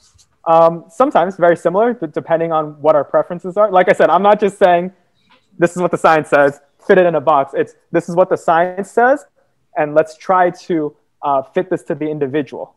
[0.44, 3.70] Um, sometimes very similar, but depending on what our preferences are.
[3.70, 4.92] Like I said, I'm not just saying
[5.58, 7.52] this is what the science says, fit it in a box.
[7.54, 9.24] It's this is what the science says,
[9.76, 12.74] and let's try to uh, fit this to the individual.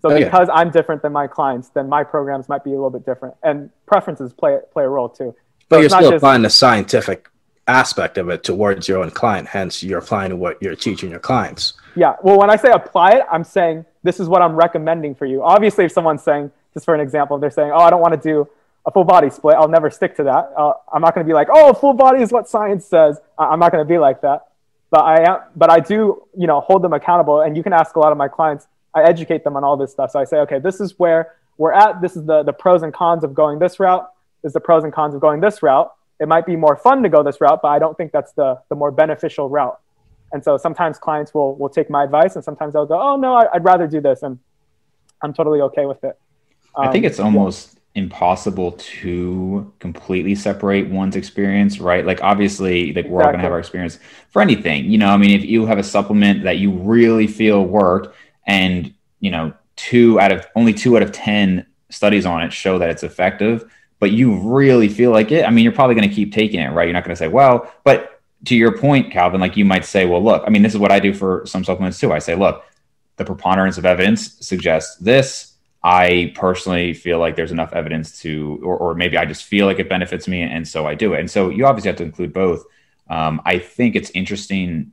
[0.00, 0.24] So okay.
[0.24, 3.34] because I'm different than my clients, then my programs might be a little bit different,
[3.42, 5.34] and preferences play play a role too.
[5.68, 7.28] But so you're still just, applying the scientific
[7.66, 9.48] aspect of it towards your own client.
[9.48, 11.74] Hence, you're applying what you're teaching your clients.
[11.96, 12.16] Yeah.
[12.22, 15.42] Well, when I say apply it, I'm saying this is what I'm recommending for you.
[15.42, 18.20] Obviously, if someone's saying, just for an example, they're saying, "Oh, I don't want to
[18.20, 18.48] do
[18.86, 19.56] a full body split.
[19.56, 20.52] I'll never stick to that.
[20.56, 23.18] Uh, I'm not going to be like, oh, full body is what science says.
[23.38, 24.48] I'm not going to be like that.
[24.90, 27.40] But I am, but I do, you know, hold them accountable.
[27.40, 28.66] And you can ask a lot of my clients.
[28.94, 30.10] I educate them on all this stuff.
[30.10, 32.00] So I say, okay, this is where we're at.
[32.00, 34.08] This is the the pros and cons of going this route.
[34.44, 35.90] Is the pros and cons of going this route.
[36.20, 38.60] It might be more fun to go this route, but I don't think that's the
[38.68, 39.80] the more beneficial route.
[40.32, 43.34] And so sometimes clients will will take my advice, and sometimes they'll go, oh no,
[43.34, 44.38] I, would rather do this, and
[45.22, 46.18] I'm totally okay with it.
[46.76, 47.70] Um, I think it's almost.
[47.96, 52.04] Impossible to completely separate one's experience, right?
[52.04, 54.90] Like obviously, like we're all gonna have our experience for anything.
[54.90, 58.12] You know, I mean, if you have a supplement that you really feel worked,
[58.48, 62.80] and you know, two out of only two out of ten studies on it show
[62.80, 63.64] that it's effective,
[64.04, 65.46] but you really feel like it.
[65.46, 66.84] I mean, you're probably gonna keep taking it, right?
[66.84, 70.22] You're not gonna say, well, but to your point, Calvin, like you might say, well,
[70.22, 72.12] look, I mean, this is what I do for some supplements too.
[72.12, 72.62] I say, look,
[73.16, 78.76] the preponderance of evidence suggests this I personally feel like there's enough evidence to, or,
[78.76, 81.20] or, maybe I just feel like it benefits me, and so I do it.
[81.20, 82.62] And so you obviously have to include both.
[83.08, 84.92] Um, I think it's interesting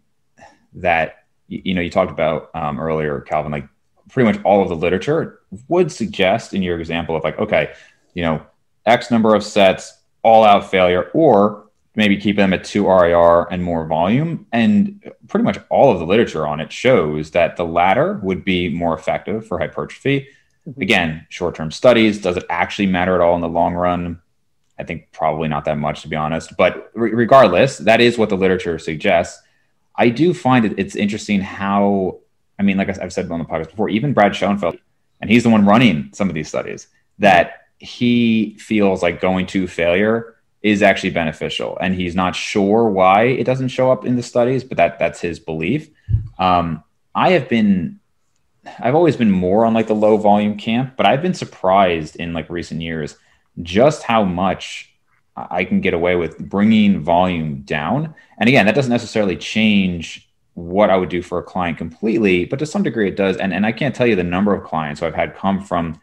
[0.76, 3.68] that you know you talked about um, earlier, Calvin, like
[4.08, 7.74] pretty much all of the literature would suggest in your example of like, okay,
[8.14, 8.42] you know,
[8.86, 13.64] X number of sets, all out failure, or maybe keep them at two RIR and
[13.64, 14.48] more volume.
[14.52, 18.70] And pretty much all of the literature on it shows that the latter would be
[18.70, 20.28] more effective for hypertrophy
[20.68, 20.82] Mm-hmm.
[20.82, 22.22] Again, short term studies.
[22.22, 24.22] Does it actually matter at all in the long run?
[24.78, 26.56] I think probably not that much, to be honest.
[26.58, 29.42] But re- regardless, that is what the literature suggests.
[29.96, 32.20] I do find it, it's interesting how,
[32.58, 34.78] I mean, like I've said on the podcast before, even Brad Schoenfeld,
[35.20, 36.88] and he's the one running some of these studies,
[37.20, 43.24] that he feels like going to failure is actually beneficial and he's not sure why
[43.24, 45.90] it doesn't show up in the studies but that that's his belief
[46.38, 46.84] um,
[47.16, 48.00] i have been
[48.80, 52.34] I've always been more on like the low volume camp, but I've been surprised in
[52.34, 53.18] like recent years
[53.62, 54.94] just how much
[55.36, 58.14] I can get away with bringing volume down.
[58.38, 62.60] And again, that doesn't necessarily change what I would do for a client completely, but
[62.60, 63.38] to some degree it does.
[63.38, 66.00] And and I can't tell you the number of clients who I've had come from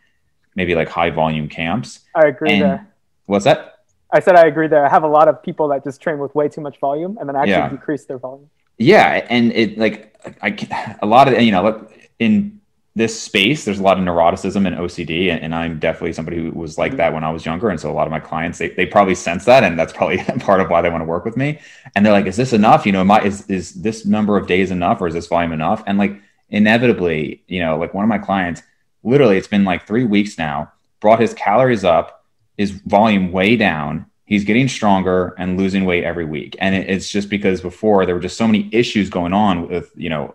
[0.55, 2.01] maybe like high volume camps.
[2.15, 2.95] I agree and, there.
[3.27, 3.81] What's that?
[4.11, 4.85] I said I agree there.
[4.85, 7.29] I have a lot of people that just train with way too much volume and
[7.29, 7.69] then actually yeah.
[7.69, 8.49] decrease their volume.
[8.79, 11.89] Yeah, and it like I a lot of you know
[12.19, 12.59] in
[12.99, 16.51] this space, there's a lot of neuroticism and OCD, and, and, I'm definitely somebody who
[16.51, 16.99] was like mm-hmm.
[16.99, 17.71] that when I was younger.
[17.71, 20.19] And so a lot of my clients, they, they probably sense that, and that's probably
[20.41, 21.61] part of why they want to work with me.
[21.95, 22.85] And they're like, "Is this enough?
[22.85, 25.53] You know, am I, is is this number of days enough, or is this volume
[25.53, 26.21] enough?" And like
[26.51, 28.63] inevitably, you know, like one of my clients,
[29.03, 32.25] literally, it's been like three weeks now, brought his calories up,
[32.57, 34.07] his volume way down.
[34.25, 38.15] He's getting stronger and losing weight every week, and it, it's just because before there
[38.15, 40.35] were just so many issues going on with you know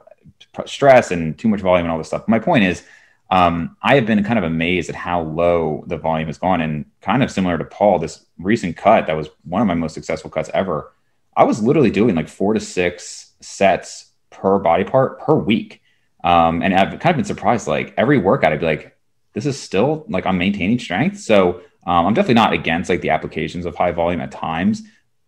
[0.65, 2.27] stress and too much volume and all this stuff.
[2.27, 2.83] My point is,
[3.29, 6.85] um, I have been kind of amazed at how low the volume has gone, and
[7.01, 10.29] kind of similar to Paul, this recent cut that was one of my most successful
[10.29, 10.91] cuts ever.
[11.35, 15.81] I was literally doing like four to six sets per body part per week.
[16.23, 17.67] Um, and I've kind of been surprised.
[17.67, 18.97] Like every workout, I'd be like,
[19.33, 21.19] this is still like I'm maintaining strength.
[21.19, 24.83] So um, I'm definitely not against like the applications of high volume at times,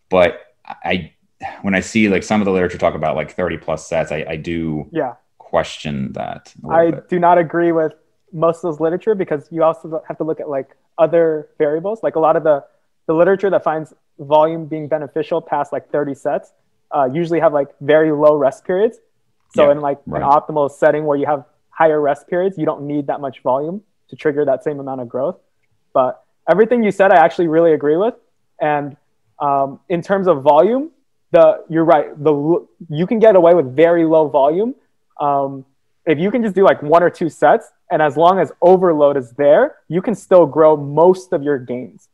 [0.09, 1.11] but I
[1.61, 4.25] when I see like some of the literature talk about like 30 plus sets, I,
[4.27, 6.53] I do yeah question that.
[6.69, 7.09] I bit.
[7.09, 7.93] do not agree with
[8.33, 12.03] most of those literature because you also have to look at like other variables.
[12.03, 12.63] Like a lot of the
[13.07, 16.53] the literature that finds volume being beneficial past like 30 sets
[16.91, 18.97] uh, usually have like very low rest periods.
[19.55, 20.21] So Yeah, in like right.
[20.21, 23.81] an optimal setting where you have higher rest periods, you don't need that much volume
[24.09, 25.37] to trigger that same amount of growth.
[25.93, 28.15] But everything you said, I actually really agree with.
[28.61, 28.97] And
[29.39, 30.91] um, in terms of volume,
[31.31, 32.07] the you're right.
[32.23, 34.75] The you can get away with very low volume
[35.19, 35.65] um,
[36.05, 39.17] if you can just do like one or two sets, and as long as overload
[39.17, 42.09] is there, you can still grow most of your gains.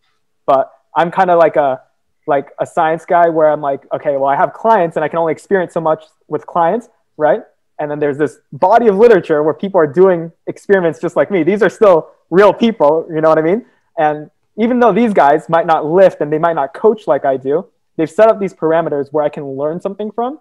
[0.45, 1.81] But I'm kind of like a
[2.27, 5.17] like a science guy where I'm like, okay, well, I have clients and I can
[5.19, 6.87] only experience so much with clients,
[7.17, 7.41] right?
[7.79, 11.43] And then there's this body of literature where people are doing experiments just like me.
[11.43, 13.65] These are still real people, you know what I mean?
[13.97, 17.37] And even though these guys might not lift and they might not coach like I
[17.37, 20.39] do, they've set up these parameters where I can learn something from.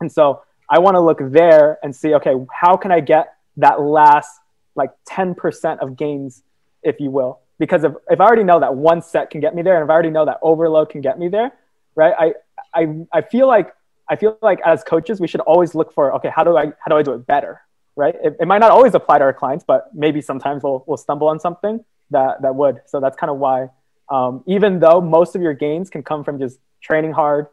[0.00, 3.80] And so I want to look there and see, okay, how can I get that
[3.80, 4.30] last
[4.74, 6.42] like 10% of gains,
[6.82, 7.40] if you will?
[7.58, 9.90] Because if, if I already know that one set can get me there and if
[9.90, 11.52] I already know that overload can get me there,
[11.94, 12.14] right?
[12.18, 12.34] I,
[12.74, 13.74] I, I feel like
[14.08, 16.88] I feel like as coaches, we should always look for, okay, how do I how
[16.88, 17.62] do I do it better?
[17.94, 18.14] Right?
[18.22, 21.28] It, it might not always apply to our clients, but maybe sometimes we'll, we'll stumble
[21.28, 22.80] on something that, that would.
[22.86, 23.68] So that's kind of why,
[24.08, 27.48] um, even though most of your gains can come from just training hard,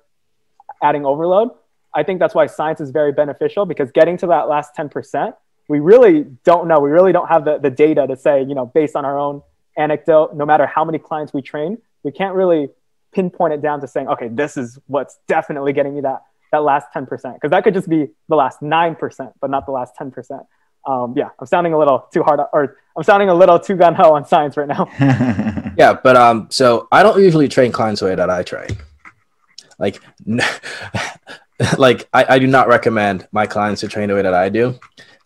[0.82, 1.50] adding overload,
[1.94, 5.34] I think that's why science is very beneficial because getting to that last 10%,
[5.68, 6.80] we really don't know.
[6.80, 9.42] We really don't have the, the data to say, you know, based on our own
[9.78, 12.70] anecdote, no matter how many clients we train, we can't really
[13.12, 16.88] pinpoint it down to saying, okay, this is what's definitely getting me that, that last
[16.96, 17.08] 10%.
[17.10, 20.46] Because that could just be the last 9%, but not the last 10%.
[20.88, 23.94] Um, yeah, I'm sounding a little too hard, or I'm sounding a little too gun
[23.96, 24.88] ho on science right now.
[25.78, 28.68] Yeah, but um, so I don't usually train clients the way that I train.
[29.78, 30.42] Like, n-
[31.78, 34.78] like I, I do not recommend my clients to train the way that I do.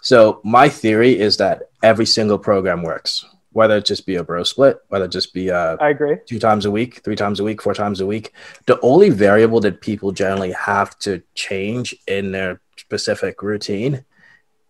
[0.04, 4.43] So my theory is that every single program works, whether it just be a bro
[4.43, 6.18] split, whether it just be uh, I agree.
[6.26, 8.34] two times a week, three times a week, four times a week.
[8.66, 14.04] The only variable that people generally have to change in their specific routine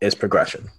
[0.01, 0.69] is progression.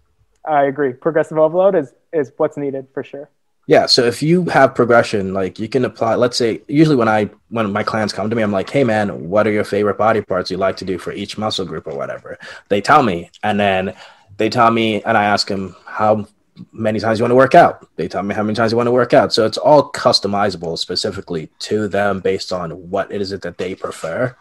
[0.45, 0.93] I agree.
[0.93, 3.31] Progressive overload is, is what's needed for sure.
[3.67, 6.17] Yeah, so if you have progression, like you can apply.
[6.17, 9.31] Let's say, usually when I when my clients come to me, I'm like, "Hey, man,
[9.31, 11.97] what are your favorite body parts you like to do for each muscle group or
[11.97, 12.39] whatever?"
[12.69, 13.95] They tell me, and then
[14.37, 16.27] they tell me, and I ask them how
[16.73, 17.89] many times you want to work out.
[17.97, 19.33] They tell me how many times you want to work out.
[19.33, 23.75] So it's all customizable specifically to them based on what it is it that they
[23.75, 24.37] prefer.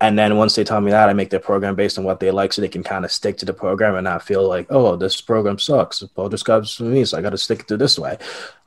[0.00, 2.30] And then once they tell me that, I make their program based on what they
[2.30, 4.96] like, so they can kind of stick to the program and not feel like, oh,
[4.96, 6.02] this program sucks.
[6.14, 8.16] Paul describes for me, so I got to stick to this way.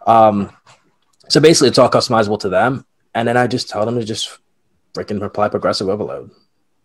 [0.05, 0.55] Um,
[1.29, 2.85] so basically, it's all customizable to them,
[3.15, 4.37] and then I just tell them to just
[4.93, 6.29] freaking apply progressive overload.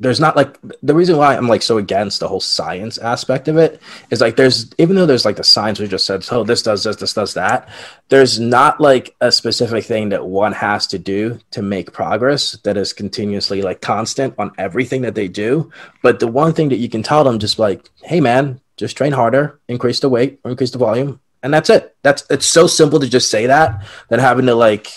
[0.00, 3.56] There's not like the reason why I'm like so against the whole science aspect of
[3.56, 6.62] it is like there's even though there's like the science we just said oh this
[6.62, 7.68] does this this does that
[8.08, 12.76] there's not like a specific thing that one has to do to make progress that
[12.76, 15.72] is continuously like constant on everything that they do.
[16.02, 19.12] But the one thing that you can tell them just like hey man just train
[19.12, 21.96] harder increase the weight or increase the volume and that's it.
[22.02, 24.88] That's it's so simple to just say that than having to like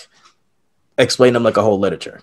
[0.98, 2.20] explain them like a whole literature.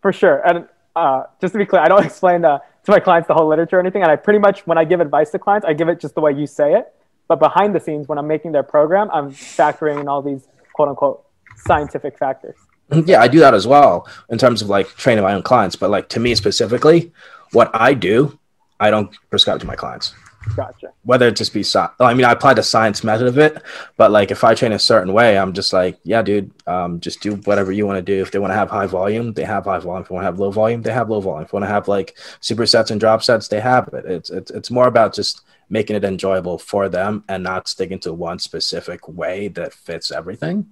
[0.00, 0.46] For sure.
[0.46, 3.48] And uh, just to be clear, I don't explain uh, to my clients the whole
[3.48, 4.02] literature or anything.
[4.02, 6.20] And I pretty much, when I give advice to clients, I give it just the
[6.20, 6.92] way you say it.
[7.28, 10.88] But behind the scenes, when I'm making their program, I'm factoring in all these quote
[10.88, 11.24] unquote
[11.56, 12.56] scientific factors.
[13.04, 15.90] yeah i do that as well in terms of like training my own clients but
[15.90, 17.12] like to me specifically
[17.52, 18.38] what i do
[18.80, 20.14] i don't prescribe to my clients
[20.56, 20.92] Gotcha.
[21.04, 23.62] whether it just be sci- I mean, I apply the science method of it,
[23.96, 27.20] but like if I train a certain way, I'm just like, yeah, dude, um, just
[27.20, 28.20] do whatever you want to do.
[28.20, 30.02] If they want to have high volume, they have high volume.
[30.02, 31.44] If they want to have low volume, they have low volume.
[31.44, 34.04] If they want to have like supersets and drop sets, they have it.
[34.04, 38.12] It's it's it's more about just making it enjoyable for them and not sticking to
[38.12, 40.66] one specific way that fits everything.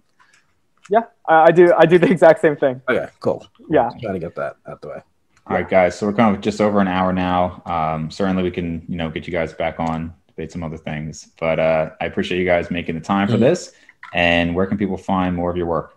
[0.90, 1.72] Yeah, I, I do.
[1.76, 2.82] I do the exact same thing.
[2.88, 3.46] Okay, cool.
[3.70, 3.90] Yeah.
[4.00, 5.02] Trying to get that out the way.
[5.50, 5.98] All right, guys.
[5.98, 7.60] So we're kind of just over an hour now.
[7.66, 11.32] Um, certainly, we can you know get you guys back on debate some other things.
[11.40, 13.40] But uh, I appreciate you guys making the time for Mhm.
[13.40, 13.72] this.
[14.14, 15.96] And where can people find more of your work?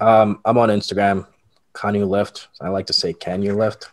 [0.00, 1.26] Um, I'm on Instagram,
[1.74, 2.48] can you lift?
[2.60, 3.90] I like to say, can you lift?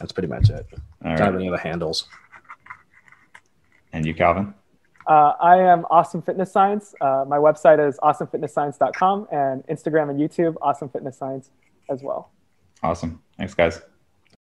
[0.00, 0.66] That's pretty much it.
[0.72, 1.34] All Don't have right.
[1.34, 2.08] any other handles.
[3.92, 4.54] And you, Calvin?
[5.06, 6.94] Uh, I am Awesome Fitness Science.
[7.00, 11.50] Uh, my website is awesomefitnessscience.com and Instagram and YouTube, Awesome Fitness Science
[11.88, 12.30] as well.
[12.82, 13.22] Awesome.
[13.36, 13.80] Thanks, guys.